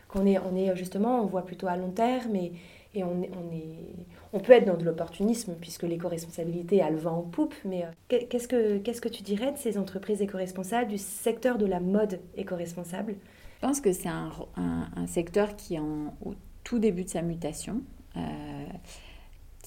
Qu'on 0.09 0.25
est, 0.25 0.39
on 0.39 0.57
est 0.57 0.75
justement, 0.75 1.21
on 1.21 1.27
voit 1.27 1.45
plutôt 1.45 1.67
à 1.67 1.77
long 1.77 1.91
terme 1.91 2.35
et, 2.35 2.53
et 2.95 3.05
on, 3.05 3.11
on, 3.11 3.55
est, 3.55 3.95
on 4.33 4.41
peut 4.41 4.53
être 4.53 4.65
dans 4.65 4.79
de 4.79 4.85
l'opportunisme 4.85 5.55
puisque 5.61 5.83
l'éco-responsabilité 5.83 6.81
a 6.81 6.89
le 6.89 6.97
vent 6.97 7.19
en 7.19 7.23
poupe. 7.23 7.55
Mais 7.67 7.85
euh, 7.85 8.19
qu'est-ce 8.31 8.49
que, 8.49 8.79
que 8.79 9.09
tu 9.11 9.23
dirais 9.23 9.53
de 9.53 9.59
ces 9.59 9.77
entreprises 9.77 10.23
éco-responsables, 10.23 10.89
du 10.89 10.97
secteur 10.97 11.59
de 11.59 11.67
la 11.67 11.81
mode 11.81 12.21
éco-responsable? 12.39 13.17
Je 13.57 13.67
pense 13.67 13.83
que 13.83 13.93
c'est 13.93 14.09
un, 14.09 14.31
secteur 15.07 15.57
qui 15.57 15.75
est 15.75 15.81
au 15.81 16.35
tout 16.65 16.79
début 16.79 17.05
de 17.05 17.11
sa 17.11 17.21
mutation. 17.21 17.83
Euh, 18.17 18.21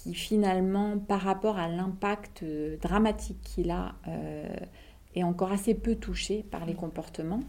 qui 0.04 0.14
finalement, 0.14 0.98
par 0.98 1.22
rapport 1.22 1.58
à 1.58 1.68
l'impact 1.68 2.44
euh, 2.44 2.78
dramatique 2.78 3.40
qu'il 3.44 3.72
a, 3.72 3.94
euh, 4.08 4.48
est 5.16 5.24
encore 5.24 5.52
assez 5.52 5.74
peu 5.74 5.96
touché 5.96 6.44
par 6.50 6.66
les 6.66 6.74
comportements. 6.74 7.42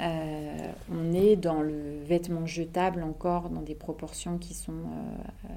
Euh, 0.00 0.72
on 0.90 1.12
est 1.12 1.36
dans 1.36 1.60
le 1.60 2.02
vêtement 2.04 2.46
jetable 2.46 3.02
encore 3.02 3.50
dans 3.50 3.60
des 3.60 3.74
proportions 3.74 4.38
qui 4.38 4.54
sont 4.54 4.72
euh, 4.72 5.48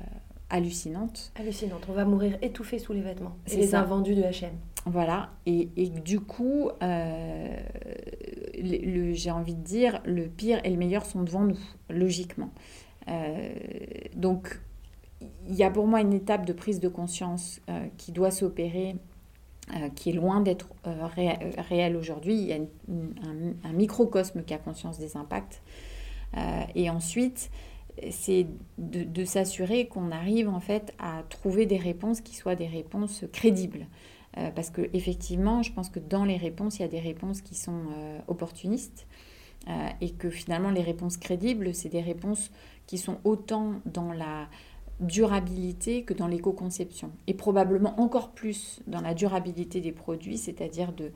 hallucinantes. 0.50 1.32
Hallucinantes. 1.40 1.86
On 1.90 1.94
va 1.94 2.06
mourir 2.06 2.38
étouffé 2.42 2.78
sous 2.78 2.94
les 2.94 3.02
vêtements 3.02 3.38
et 3.52 3.58
les 3.58 3.68
ça. 3.68 3.82
invendus 3.82 4.16
de 4.16 4.22
H&M. 4.22 4.52
Voilà. 4.86 5.32
Et, 5.46 5.70
et 5.78 5.90
du 5.90 6.20
coup, 6.20 6.70
euh, 6.84 7.58
j'ai 8.54 9.32
envie 9.32 9.56
de 9.56 9.64
dire, 9.64 10.02
le 10.06 10.28
pire 10.28 10.60
et 10.64 10.70
le 10.70 10.78
meilleur 10.78 11.06
sont 11.06 11.24
devant 11.24 11.44
nous, 11.44 11.60
logiquement. 11.90 12.52
donc, 14.16 14.60
il 15.22 15.56
y 15.56 15.64
a 15.64 15.70
pour 15.70 15.88
moi 15.88 16.02
une 16.02 16.14
étape 16.14 16.46
de 16.46 16.54
prise 16.54 16.80
de 16.80 16.88
conscience 16.88 17.62
euh, 17.70 17.88
qui 17.98 18.12
doit 18.12 18.32
s'opérer, 18.32 18.96
euh, 19.76 19.90
qui 19.90 20.10
est 20.10 20.14
loin 20.14 20.42
d'être 20.42 20.68
euh, 20.88 21.06
ré 21.06 21.38
réelle 21.58 21.96
aujourd'hui. 21.96 22.36
Il 22.36 22.48
y 22.48 22.54
a 22.54 22.60
un, 23.64 23.74
microcosme 23.74 24.44
qui 24.44 24.54
a 24.54 24.58
conscience 24.58 25.00
des 25.00 25.18
impacts. 25.18 25.62
Et 26.76 26.90
ensuite, 26.90 27.50
c'est 28.12 28.46
de, 28.78 29.06
de 29.06 29.24
s'assurer 29.24 29.88
qu'on 29.88 30.12
arrive 30.12 30.50
en 30.50 30.60
fait 30.60 30.94
à 31.00 31.24
trouver 31.30 31.66
des 31.66 31.78
réponses 31.78 32.20
qui 32.20 32.36
soient 32.36 32.56
des 32.56 32.68
réponses 32.68 33.24
crédibles. 33.32 33.88
Parce 34.54 34.70
que 34.70 34.90
effectivement, 34.92 35.64
je 35.64 35.72
pense 35.72 35.88
que 35.88 36.00
dans 36.00 36.26
les 36.26 36.36
réponses, 36.36 36.80
il 36.80 36.82
y 36.82 36.86
a 36.86 36.90
des 36.90 37.00
réponses 37.00 37.40
qui 37.40 37.56
sont 37.56 37.84
opportunistes 38.28 39.08
et 40.02 40.10
que 40.10 40.30
finalement 40.30 40.72
les 40.72 40.82
réponses 40.82 41.16
crédibles, 41.16 41.74
c'est 41.74 41.88
des 41.88 42.02
réponses 42.02 42.52
qui 42.86 42.98
sont 42.98 43.20
autant 43.24 43.76
dans 43.86 44.12
la 44.12 44.50
durabilité 45.00 46.04
que 46.04 46.14
dans 46.14 46.28
l'éco-conception 46.28 47.12
et 47.28 47.34
probablement 47.34 48.00
encore 48.00 48.32
plus 48.32 48.80
dans 48.88 49.02
la 49.02 49.14
durabilité 49.14 49.82
des 49.82 49.92
produits, 49.92 50.38
c'est-à-dire 50.38 50.94
de 50.94 51.12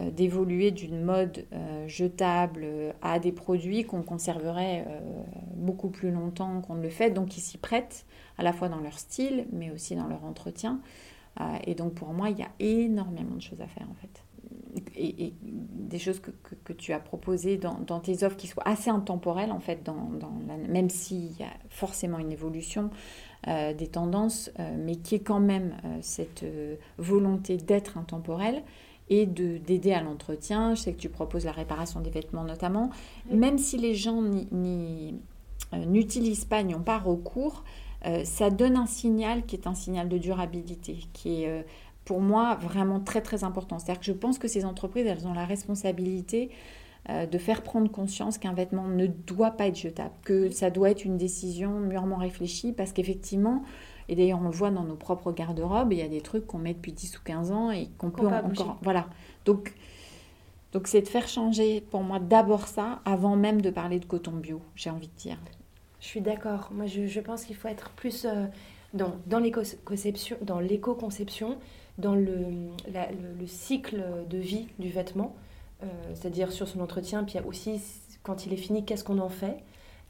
euh, 0.00 0.10
d'évoluer 0.10 0.70
d'une 0.70 1.02
mode 1.02 1.46
euh, 1.54 1.88
jetable 1.88 2.66
à 3.00 3.18
des 3.18 3.32
produits 3.32 3.84
qu'on 3.84 4.02
conserverait 4.02 4.84
euh, 4.86 5.00
beaucoup 5.54 5.88
plus 5.88 6.10
longtemps 6.10 6.60
qu'on 6.60 6.74
ne 6.74 6.82
le 6.82 6.90
fait, 6.90 7.10
donc 7.10 7.28
qui 7.28 7.40
s'y 7.40 7.56
prêtent 7.56 8.04
à 8.36 8.42
la 8.42 8.52
fois 8.52 8.68
dans 8.68 8.80
leur 8.80 8.98
style 8.98 9.46
mais 9.50 9.70
aussi 9.70 9.96
dans 9.96 10.06
leur 10.06 10.26
entretien. 10.26 10.80
Euh, 11.40 11.44
et 11.64 11.74
donc 11.74 11.94
pour 11.94 12.08
moi, 12.08 12.30
il 12.30 12.38
y 12.38 12.42
a 12.42 12.50
énormément 12.58 13.36
de 13.36 13.42
choses 13.42 13.60
à 13.60 13.66
faire 13.66 13.86
en 13.90 13.94
fait. 13.94 14.24
et, 14.96 15.34
des 15.42 15.98
choses 15.98 16.20
que, 16.20 16.30
que, 16.64 16.72
tu 16.74 16.92
as 16.92 16.98
proposées 16.98 17.56
dans, 17.56 17.78
dans, 17.78 17.98
tes 17.98 18.22
offres 18.22 18.36
qui 18.36 18.46
soient 18.46 18.68
assez 18.68 18.90
intemporelles, 18.90 19.52
en 19.52 19.60
fait, 19.60 19.82
dans, 19.82 20.10
dans 20.20 20.30
même 20.68 20.90
s'il 20.90 21.32
y 21.38 21.42
a 21.42 21.50
forcément 21.70 22.18
une 22.18 22.30
évolution 22.30 22.90
euh, 23.46 23.72
des 23.72 23.86
tendances, 23.86 24.50
euh, 24.58 24.74
mais 24.76 24.96
qui 24.96 25.14
est 25.14 25.20
quand 25.20 25.38
même 25.38 25.76
euh, 25.84 25.98
cette 26.02 26.44
volonté 26.98 27.56
d'être 27.56 27.96
intemporelle 27.96 28.64
et 29.10 29.26
d'aider 29.26 29.92
à 29.92 30.02
l'entretien. 30.02 30.74
Je 30.74 30.80
sais 30.80 30.92
que 30.92 30.98
tu 30.98 31.08
proposes 31.08 31.44
la 31.44 31.52
réparation 31.52 32.00
des 32.00 32.10
vêtements 32.10 32.42
notamment. 32.42 32.90
Même 33.30 33.56
si 33.56 33.78
les 33.78 33.94
gens 33.94 34.22
n'utilisent 35.72 36.44
pas, 36.46 36.64
n'y 36.64 36.74
ont 36.74 36.82
pas 36.82 36.98
recours, 36.98 37.62
ça 38.24 38.50
donne 38.50 38.76
un 38.76 38.86
signal 38.86 39.44
qui 39.44 39.56
est 39.56 39.66
un 39.66 39.74
signal 39.74 40.08
de 40.08 40.18
durabilité, 40.18 40.98
qui 41.12 41.42
est 41.42 41.64
pour 42.04 42.20
moi 42.20 42.54
vraiment 42.54 43.00
très 43.00 43.20
très 43.20 43.44
important. 43.44 43.78
C'est-à-dire 43.78 44.00
que 44.00 44.06
je 44.06 44.12
pense 44.12 44.38
que 44.38 44.48
ces 44.48 44.64
entreprises, 44.64 45.06
elles 45.06 45.26
ont 45.26 45.34
la 45.34 45.44
responsabilité 45.44 46.50
euh, 47.10 47.24
de 47.24 47.38
faire 47.38 47.62
prendre 47.62 47.90
conscience 47.90 48.36
qu'un 48.36 48.52
vêtement 48.52 48.86
ne 48.86 49.06
doit 49.06 49.52
pas 49.52 49.68
être 49.68 49.78
jetable, 49.78 50.14
que 50.24 50.50
ça 50.50 50.68
doit 50.68 50.90
être 50.90 51.06
une 51.06 51.16
décision 51.16 51.80
mûrement 51.80 52.16
réfléchie, 52.16 52.72
parce 52.72 52.92
qu'effectivement, 52.92 53.62
et 54.10 54.16
d'ailleurs 54.16 54.40
on 54.42 54.48
le 54.48 54.54
voit 54.54 54.70
dans 54.70 54.84
nos 54.84 54.94
propres 54.94 55.32
garde-robes, 55.32 55.92
il 55.92 56.00
y 56.00 56.02
a 56.02 56.08
des 56.08 56.20
trucs 56.20 56.46
qu'on 56.46 56.58
met 56.58 56.74
depuis 56.74 56.92
10 56.92 57.18
ou 57.18 57.20
15 57.24 57.50
ans 57.50 57.70
et 57.70 57.88
qu'on 57.96 58.10
peut 58.10 58.26
encore... 58.26 58.78
Voilà. 58.82 59.06
Donc, 59.46 59.74
donc 60.72 60.86
c'est 60.86 61.00
de 61.00 61.08
faire 61.08 61.28
changer 61.28 61.80
pour 61.80 62.02
moi 62.02 62.18
d'abord 62.18 62.68
ça, 62.68 63.00
avant 63.06 63.36
même 63.36 63.62
de 63.62 63.70
parler 63.70 64.00
de 64.00 64.04
coton 64.04 64.32
bio, 64.32 64.60
j'ai 64.74 64.90
envie 64.90 65.08
de 65.08 65.16
dire. 65.16 65.38
Je 66.00 66.06
suis 66.06 66.20
d'accord. 66.20 66.70
Moi, 66.72 66.86
je, 66.86 67.20
pense 67.20 67.44
qu'il 67.44 67.56
faut 67.56 67.68
être 67.68 67.90
plus 67.90 68.24
euh, 68.24 68.46
dans, 68.94 69.16
dans 69.26 69.38
l'éco-conception, 69.38 70.36
dans 70.42 70.60
l'éco-conception 70.60 71.58
dans 71.98 72.14
le, 72.14 72.46
le, 72.86 73.46
cycle 73.46 74.02
de 74.30 74.38
vie 74.38 74.68
du 74.78 74.88
vêtement, 74.88 75.34
euh, 75.82 75.86
c'est-à-dire 76.14 76.52
sur 76.52 76.68
son 76.68 76.80
entretien, 76.80 77.24
puis 77.24 77.38
aussi 77.40 77.82
quand 78.22 78.46
il 78.46 78.52
est 78.52 78.56
fini, 78.56 78.84
qu'est-ce 78.84 79.04
qu'on 79.04 79.18
en 79.18 79.28
fait, 79.28 79.58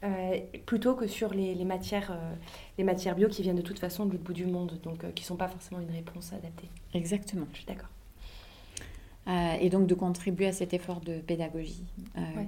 euh, 0.03 0.39
plutôt 0.65 0.93
que 0.93 1.07
sur 1.07 1.33
les, 1.33 1.55
les 1.55 1.65
matières, 1.65 2.11
euh, 2.11 2.33
les 2.77 2.83
matières 2.83 3.15
bio 3.15 3.27
qui 3.27 3.41
viennent 3.41 3.55
de 3.55 3.61
toute 3.61 3.79
façon 3.79 4.05
de 4.05 4.11
l'autre 4.11 4.23
bout 4.23 4.33
du 4.33 4.45
monde, 4.45 4.79
donc 4.83 4.99
qui 5.13 5.23
ne 5.23 5.25
sont 5.25 5.35
pas 5.35 5.47
forcément 5.47 5.81
une 5.81 5.91
réponse 5.91 6.31
adaptée. 6.31 6.69
Exactement. 6.93 7.47
Je 7.51 7.57
suis 7.57 7.65
d'accord. 7.65 7.89
et 9.59 9.69
donc 9.69 9.87
de 9.87 9.95
contribuer 9.95 10.47
à 10.47 10.53
cet 10.53 10.73
effort 10.73 11.01
de 11.01 11.19
pédagogie 11.19 11.85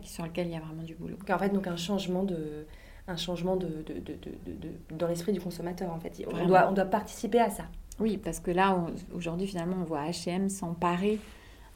sur 0.04 0.24
lequel 0.26 0.48
il 0.48 0.54
y 0.54 0.56
a 0.56 0.60
vraiment 0.60 0.84
du 0.84 0.96
boulot. 0.96 1.18
En 1.30 1.40
fait, 1.40 1.50
donc 1.50 1.68
un 1.68 1.78
changement 1.78 2.24
de, 2.24 2.66
un 3.12 3.18
changement 3.18 3.56
de, 3.56 3.68
de, 3.68 3.94
de, 3.94 4.14
de 4.48 4.70
dans 4.98 5.08
l'esprit 5.08 5.34
du 5.34 5.42
consommateur. 5.42 5.92
En 5.92 6.00
fait, 6.00 6.24
on 6.32 6.46
doit, 6.48 6.68
on 6.70 6.72
doit 6.72 6.86
participer 6.86 7.40
à 7.40 7.50
ça. 7.50 7.64
Oui, 8.00 8.18
parce 8.18 8.40
que 8.40 8.52
là, 8.52 8.76
aujourd'hui, 9.14 9.48
finalement, 9.48 9.78
on 9.80 9.84
voit 9.84 10.04
H&M 10.06 10.50
s'emparer 10.50 11.20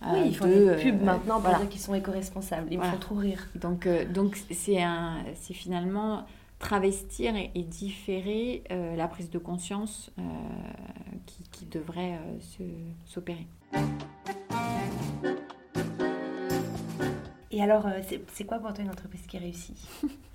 euh, 0.04 0.08
oui, 0.14 0.22
ils 0.28 0.36
font 0.36 0.46
des 0.46 0.76
pubs 0.84 1.02
euh, 1.02 1.06
maintenant 1.06 1.42
pour 1.42 1.56
dire 1.56 1.70
qu'ils 1.70 1.80
sont 1.80 1.96
éco-responsables. 1.96 2.68
Ils 2.72 2.80
me 2.80 2.84
font 2.84 2.98
trop 2.98 3.16
rire. 3.16 3.48
Donc, 3.56 3.88
euh, 3.88 4.06
donc 4.06 4.38
c'est, 4.52 4.82
un, 4.82 5.24
c'est 5.36 5.54
finalement 5.54 6.26
travestir 6.60 7.34
et, 7.36 7.64
différer 7.64 8.64
la 8.70 9.08
prise 9.08 9.30
de 9.30 9.38
conscience 9.38 10.12
qui, 11.26 11.44
qui, 11.52 11.66
devrait 11.66 12.20
se, 12.40 12.64
s'opérer. 13.06 13.48
Et 17.52 17.62
alors, 17.62 17.88
c'est, 18.08 18.22
c'est 18.34 18.44
quoi 18.44 18.60
pour 18.60 18.74
toi 18.74 18.84
une 18.84 18.90
entreprise 18.90 19.26
qui 19.28 19.38
réussit? 19.38 19.78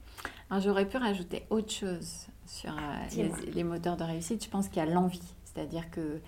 alors, 0.50 0.62
J'aurais 0.62 0.86
pu 0.86 0.96
rajouter 0.96 1.46
autre 1.50 1.70
chose 1.70 2.26
sur 2.46 2.72
les, 3.16 3.30
les, 3.52 3.64
moteurs 3.64 3.96
de 3.96 4.04
réussite. 4.04 4.44
Je 4.44 4.50
pense 4.50 4.68
qu'il 4.68 4.78
y 4.78 4.86
a 4.86 4.90
l'envie. 4.90 5.22
C'est-à-dire 5.44 5.90
que 5.90 6.20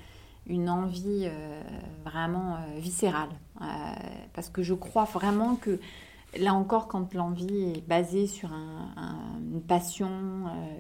une 0.46 0.68
envie 0.68 1.24
euh, 1.24 1.62
vraiment 2.04 2.56
euh, 2.56 2.78
viscérale. 2.78 3.30
Euh, 3.61 3.64
parce 4.32 4.48
que 4.48 4.62
je 4.62 4.74
crois 4.74 5.04
vraiment 5.04 5.56
que 5.56 5.78
là 6.37 6.54
encore, 6.54 6.88
quand 6.88 7.14
l'envie 7.14 7.72
est 7.76 7.87
basée 7.87 8.26
sur 8.26 8.50
une 8.52 9.62
passion, 9.62 10.11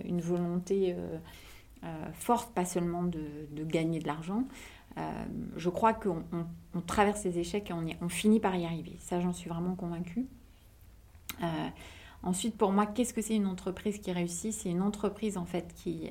une 0.06 0.22
volonté 0.22 0.96
forte, 2.14 2.54
pas 2.54 2.64
seulement 2.64 3.02
de, 3.02 3.20
gagner 3.64 3.98
de 3.98 4.06
l'argent, 4.06 4.44
je 5.56 5.68
crois 5.68 5.92
qu'on 5.92 6.24
traverse 6.86 7.22
les 7.24 7.38
échecs 7.38 7.68
et 7.68 7.74
on, 7.74 7.84
on, 8.00 8.08
finit 8.08 8.40
par 8.40 8.56
y 8.56 8.64
arriver. 8.64 8.96
Ça, 8.98 9.20
j'en 9.20 9.34
suis 9.34 9.50
vraiment 9.50 9.74
convaincue. 9.74 10.26
Ensuite, 12.22 12.56
pour 12.56 12.72
moi, 12.72 12.86
qu'est-ce 12.86 13.14
que 13.14 13.22
c'est 13.22 13.36
une 13.36 13.46
entreprise 13.46 13.98
qui 13.98 14.12
réussit? 14.12 14.52
C'est 14.52 14.70
une 14.70 14.82
entreprise 14.82 15.36
en 15.36 15.44
fait 15.44 15.72
qui 15.74 16.10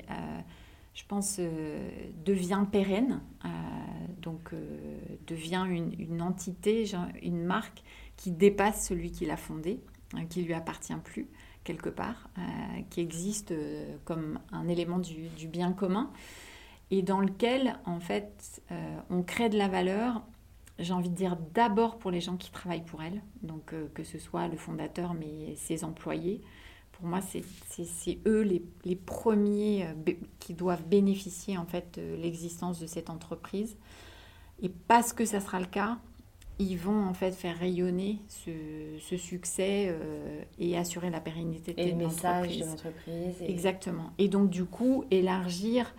je 0.94 1.04
pense, 1.06 1.36
euh, 1.38 1.88
devient 2.24 2.64
pérenne, 2.70 3.22
euh, 3.44 3.48
donc 4.20 4.52
euh, 4.52 4.98
devient 5.26 5.64
une, 5.68 6.20
entité, 6.20 6.84
une 7.22 7.44
marque 7.44 7.82
qui 8.16 8.30
dépasse 8.30 8.88
celui 8.88 9.10
qui 9.10 9.24
l'a 9.24 9.36
fondée, 9.36 9.80
qui 10.28 10.42
lui 10.42 10.54
appartient 10.54 10.94
plus 11.02 11.28
quelque 11.64 11.88
part, 11.88 12.28
qui 12.90 13.00
existe 13.00 13.54
comme 14.04 14.40
un 14.50 14.66
élément 14.66 14.98
du, 14.98 15.28
du, 15.28 15.46
bien 15.46 15.72
commun 15.72 16.10
et 16.90 17.02
dans 17.02 17.20
lequel 17.20 17.78
en 17.86 18.00
fait 18.00 18.60
on 19.10 19.22
crée 19.22 19.48
de 19.48 19.56
la 19.56 19.68
valeur. 19.68 20.22
J'ai 20.78 20.94
envie 20.94 21.10
de 21.10 21.14
dire 21.14 21.36
d'abord 21.54 21.98
pour 21.98 22.10
les 22.10 22.20
gens 22.20 22.36
qui 22.36 22.50
travaillent 22.50 22.84
pour 22.84 23.02
elle, 23.02 23.22
donc 23.42 23.74
que 23.94 24.04
ce 24.04 24.18
soit 24.18 24.48
le 24.48 24.56
fondateur 24.56 25.14
mais 25.14 25.54
ses 25.54 25.84
employés, 25.84 26.40
pour 26.92 27.06
moi, 27.06 27.20
c'est 27.20 28.18
eux 28.26 28.42
les, 28.42 28.62
les, 28.84 28.94
premiers 28.94 29.86
euh, 29.86 30.12
qui 30.38 30.54
doivent 30.54 30.84
bénéficier 30.84 31.58
en 31.58 31.66
fait 31.66 31.98
de 31.98 32.14
l'existence 32.14 32.78
de 32.78 32.86
cette 32.86 33.10
entreprise. 33.10 33.76
Et 34.62 34.68
parce 34.68 35.12
que 35.12 35.24
ça 35.24 35.40
sera 35.40 35.58
le 35.58 35.66
cas, 35.66 35.98
ils 36.60 36.76
vont 36.76 37.04
en 37.04 37.14
fait 37.14 37.32
faire 37.32 37.58
rayonner 37.58 38.20
ce, 38.28 38.50
ce 39.00 39.16
succès 39.16 39.88
euh, 39.88 40.42
et 40.60 40.76
assurer 40.78 41.10
la 41.10 41.20
pérennité 41.20 41.74
de 41.74 42.00
l'entreprise. 42.00 42.76
Et... 43.40 43.50
Exactement. 43.50 44.12
Et 44.18 44.28
donc 44.28 44.50
du 44.50 44.64
coup, 44.64 45.04
élargir 45.10 45.92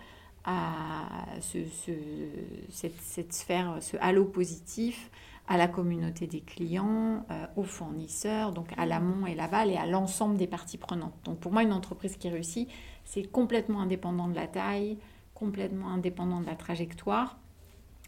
à 0.44 1.06
ce, 1.40 1.58
ce, 1.66 1.92
cette, 2.70 3.00
cette, 3.00 3.32
sphère, 3.32 3.78
ce 3.80 3.96
halo 4.00 4.24
positif 4.24 5.10
à 5.46 5.56
la 5.56 5.68
communauté 5.68 6.26
des 6.26 6.40
clients, 6.40 7.24
euh, 7.30 7.46
aux 7.56 7.64
fournisseurs, 7.64 8.52
donc 8.52 8.68
à 8.78 8.86
l'amont 8.86 9.26
et 9.26 9.34
l'aval 9.34 9.70
et 9.70 9.76
à 9.76 9.86
l'ensemble 9.86 10.36
des 10.36 10.46
parties 10.46 10.78
prenantes. 10.78 11.14
Donc 11.24 11.38
pour 11.38 11.52
moi, 11.52 11.62
une 11.62 11.72
entreprise 11.72 12.16
qui 12.16 12.28
réussit, 12.28 12.68
c'est 13.04 13.24
complètement 13.24 13.80
indépendant 13.80 14.28
de 14.28 14.34
la 14.34 14.46
taille, 14.46 14.96
complètement 15.34 15.88
indépendant 15.88 16.40
de 16.40 16.46
la 16.46 16.56
trajectoire, 16.56 17.36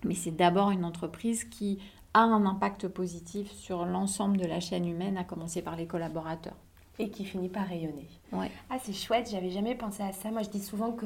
mais 0.05 0.14
c'est 0.14 0.31
d'abord 0.31 0.70
une 0.70 0.85
entreprise 0.85 1.44
qui 1.44 1.79
a 2.14 2.20
un 2.20 2.46
impact 2.46 2.88
positif 2.88 3.51
sur 3.53 3.85
l'ensemble 3.85 4.38
de 4.38 4.46
la 4.46 4.61
chaîne 4.61 4.88
humaine, 4.88 5.18
à 5.18 5.25
commencer 5.25 5.61
par 5.61 5.77
les 5.77 5.87
collaborateurs. 5.87 6.57
Et 6.99 7.11
qui 7.11 7.27
finit 7.27 7.51
par 7.51 7.66
rayonner. 7.66 8.09
Ouais. 8.33 8.51
Ah, 8.70 8.79
c'est 8.83 8.94
chouette, 8.94 9.29
j'avais 9.31 9.51
jamais 9.51 9.75
pensé 9.75 10.03
à 10.03 10.12
ça. 10.12 10.31
Moi, 10.31 10.42
je 10.42 10.49
dis 10.49 10.62
souvent 10.62 10.92
que 10.92 11.05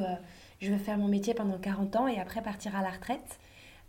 je 0.60 0.70
veux 0.70 0.78
faire 0.78 0.98
mon 0.98 1.08
métier 1.08 1.34
pendant 1.34 1.58
40 1.58 1.96
ans 1.96 2.08
et 2.08 2.20
après 2.20 2.42
partir 2.42 2.76
à 2.76 2.82
la 2.82 2.90
retraite. 2.90 3.38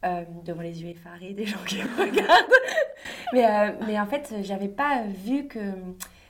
Euh, 0.04 0.24
devant 0.44 0.64
les 0.64 0.82
yeux 0.82 0.90
effarés 0.90 1.34
des 1.34 1.46
gens 1.46 1.64
qui 1.68 1.78
me 1.78 1.96
regardent. 1.96 2.52
mais, 3.34 3.46
euh, 3.46 3.72
mais 3.86 4.00
en 4.00 4.08
fait, 4.08 4.34
j'avais 4.42 4.68
pas 4.68 5.04
vu 5.04 5.46
que 5.46 5.60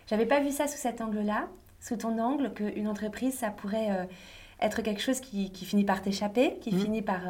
j'avais 0.07 0.25
pas 0.25 0.41
vu 0.41 0.51
ça 0.51 0.67
sous 0.67 0.77
cet 0.77 0.99
angle-là, 0.99 1.47
sous 1.79 1.95
ton 1.95 2.19
angle, 2.19 2.53
qu'une 2.53 2.89
entreprise, 2.89 3.33
ça 3.33 3.49
pourrait 3.49 3.91
euh, 3.91 4.03
être 4.59 4.81
quelque 4.81 5.01
chose 5.01 5.21
qui, 5.21 5.53
qui 5.53 5.63
finit 5.63 5.85
par 5.85 6.01
t'échapper, 6.01 6.57
qui 6.59 6.75
mmh. 6.75 6.79
finit 6.79 7.01
par, 7.01 7.21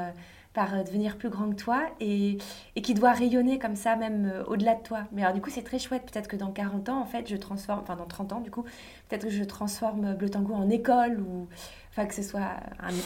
par 0.53 0.83
devenir 0.83 1.17
plus 1.17 1.29
grand 1.29 1.49
que 1.49 1.55
toi 1.55 1.81
et, 1.99 2.37
et 2.75 2.81
qui 2.81 2.93
doit 2.93 3.11
rayonner 3.11 3.57
comme 3.57 3.75
ça, 3.75 3.95
même 3.95 4.31
au-delà 4.47 4.75
de 4.75 4.83
toi. 4.83 5.03
Mais 5.11 5.21
alors, 5.21 5.33
du 5.33 5.41
coup, 5.41 5.49
c'est 5.49 5.63
très 5.63 5.79
chouette. 5.79 6.03
Peut-être 6.11 6.27
que 6.27 6.35
dans 6.35 6.51
40 6.51 6.89
ans, 6.89 6.99
en 6.99 7.05
fait, 7.05 7.29
je 7.29 7.37
transforme, 7.37 7.79
enfin, 7.81 7.95
dans 7.95 8.05
30 8.05 8.33
ans, 8.33 8.39
du 8.41 8.51
coup, 8.51 8.63
peut-être 9.07 9.23
que 9.23 9.29
je 9.29 9.43
transforme 9.43 10.13
Bleu 10.13 10.29
Tango 10.29 10.53
en 10.53 10.69
école 10.69 11.21
ou 11.21 11.47
Enfin, 11.91 12.05
que 12.05 12.13
ce 12.13 12.23
soit 12.23 12.55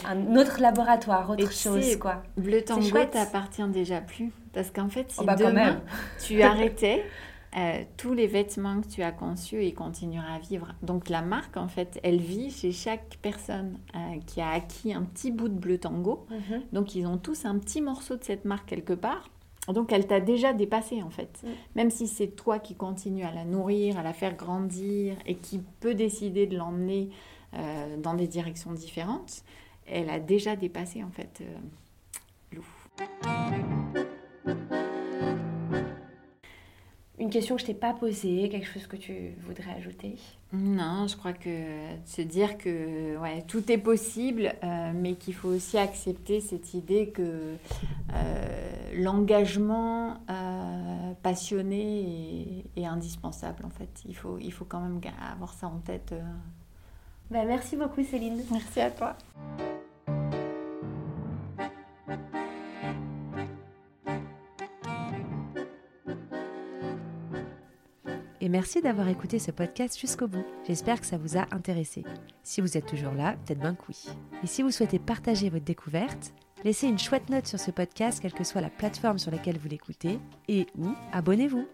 un, 0.04 0.36
autre 0.36 0.60
laboratoire, 0.60 1.28
autre 1.28 1.52
chose, 1.52 1.96
quoi. 1.96 2.22
Le 2.36 2.60
tango 2.60 3.04
t'appartient 3.10 3.66
déjà 3.68 4.00
plus. 4.00 4.30
Parce 4.52 4.70
qu'en 4.70 4.88
fait, 4.88 5.10
si 5.10 5.18
oh, 5.20 5.24
bah, 5.24 5.34
demain, 5.34 5.82
tu 6.24 6.40
arrêtais, 6.40 7.04
euh, 7.56 7.84
tous 7.96 8.12
les 8.12 8.26
vêtements 8.26 8.82
que 8.82 8.86
tu 8.86 9.02
as 9.02 9.12
conçus, 9.12 9.64
ils 9.64 9.74
continueraient 9.74 10.34
à 10.34 10.38
vivre. 10.38 10.74
Donc 10.82 11.08
la 11.08 11.22
marque, 11.22 11.56
en 11.56 11.68
fait, 11.68 11.98
elle 12.02 12.20
vit 12.20 12.50
chez 12.50 12.70
chaque 12.70 13.18
personne 13.22 13.78
euh, 13.94 14.18
qui 14.26 14.42
a 14.42 14.50
acquis 14.50 14.92
un 14.92 15.02
petit 15.02 15.30
bout 15.30 15.48
de 15.48 15.54
bleu 15.54 15.78
tango. 15.78 16.26
Mhm. 16.30 16.62
Donc 16.72 16.94
ils 16.94 17.06
ont 17.06 17.16
tous 17.16 17.46
un 17.46 17.58
petit 17.58 17.80
morceau 17.80 18.16
de 18.16 18.24
cette 18.24 18.44
marque 18.44 18.68
quelque 18.68 18.92
part. 18.92 19.30
Donc 19.68 19.90
elle 19.90 20.06
t'a 20.06 20.20
déjà 20.20 20.52
dépassé 20.52 21.02
en 21.02 21.10
fait. 21.10 21.42
Mm. 21.42 21.48
Même 21.74 21.90
si 21.90 22.06
c'est 22.06 22.28
toi 22.28 22.60
qui 22.60 22.76
continues 22.76 23.24
à 23.24 23.32
la 23.32 23.44
nourrir, 23.44 23.98
à 23.98 24.04
la 24.04 24.12
faire 24.12 24.36
grandir 24.36 25.16
et 25.26 25.34
qui 25.34 25.60
peut 25.80 25.94
décider 25.94 26.46
de 26.46 26.56
l'emmener 26.56 27.08
euh, 27.54 27.96
dans 27.96 28.14
des 28.14 28.28
directions 28.28 28.72
différentes, 28.72 29.42
elle 29.86 30.08
a 30.08 30.20
déjà 30.20 30.54
dépassé 30.54 31.02
en 31.02 31.10
fait 31.10 31.42
Lou. 32.52 32.64
Une 37.26 37.32
question 37.32 37.56
que 37.56 37.62
je 37.62 37.66
t'ai 37.66 37.74
pas 37.74 37.92
posée, 37.92 38.48
quelque 38.48 38.68
chose 38.68 38.86
que 38.86 38.94
tu 38.94 39.34
voudrais 39.48 39.72
ajouter? 39.72 40.14
Non, 40.52 41.08
je 41.08 41.16
crois 41.16 41.32
que 41.32 41.50
se 42.04 42.22
dire 42.22 42.56
que 42.56 43.16
ouais, 43.16 43.42
tout 43.48 43.72
est 43.72 43.78
possible, 43.78 44.54
euh, 44.62 44.92
mais 44.94 45.14
qu'il 45.14 45.34
faut 45.34 45.48
aussi 45.48 45.76
accepter 45.76 46.38
cette 46.38 46.72
idée 46.72 47.08
que 47.08 47.56
l'engagement 48.94 50.18
passionné 51.24 52.64
et, 52.76 52.86
indispensable 52.86 53.64
en 53.66 53.70
fait. 53.70 54.04
Il 54.08 54.14
faut, 54.14 54.38
il 54.40 54.52
faut 54.52 54.64
quand 54.64 54.78
même 54.78 55.00
avoir 55.32 55.52
ça 55.52 55.66
en 55.66 55.78
tête. 55.78 56.14
Bah, 57.28 57.44
merci 57.44 57.74
beaucoup 57.74 58.04
Céline. 58.04 58.40
Merci 58.52 58.80
à 58.82 58.92
toi. 58.92 59.16
Et 68.46 68.48
merci 68.48 68.80
d'avoir 68.80 69.08
écouté 69.08 69.40
ce 69.40 69.50
podcast 69.50 69.98
jusqu'au 69.98 70.28
bout. 70.28 70.44
J'espère 70.68 71.00
que 71.00 71.06
ça 71.08 71.18
vous 71.18 71.36
a 71.36 71.48
intéressé. 71.50 72.04
Si 72.44 72.60
vous 72.60 72.76
êtes 72.76 72.86
toujours 72.86 73.12
là, 73.12 73.34
peut-être 73.44 73.58
bien 73.58 73.76
oui. 73.88 74.06
Et 74.44 74.46
si 74.46 74.62
vous 74.62 74.70
souhaitez 74.70 75.00
partager 75.00 75.50
votre 75.50 75.64
découverte, 75.64 76.32
laissez 76.62 76.86
une 76.86 76.96
chouette 76.96 77.28
note 77.28 77.48
sur 77.48 77.58
ce 77.58 77.72
podcast, 77.72 78.20
quelle 78.22 78.32
que 78.32 78.44
soit 78.44 78.60
la 78.60 78.70
plateforme 78.70 79.18
sur 79.18 79.32
laquelle 79.32 79.58
vous 79.58 79.66
l'écoutez, 79.66 80.20
et 80.46 80.68
ou 80.78 80.94
abonnez-vous. 81.12 81.66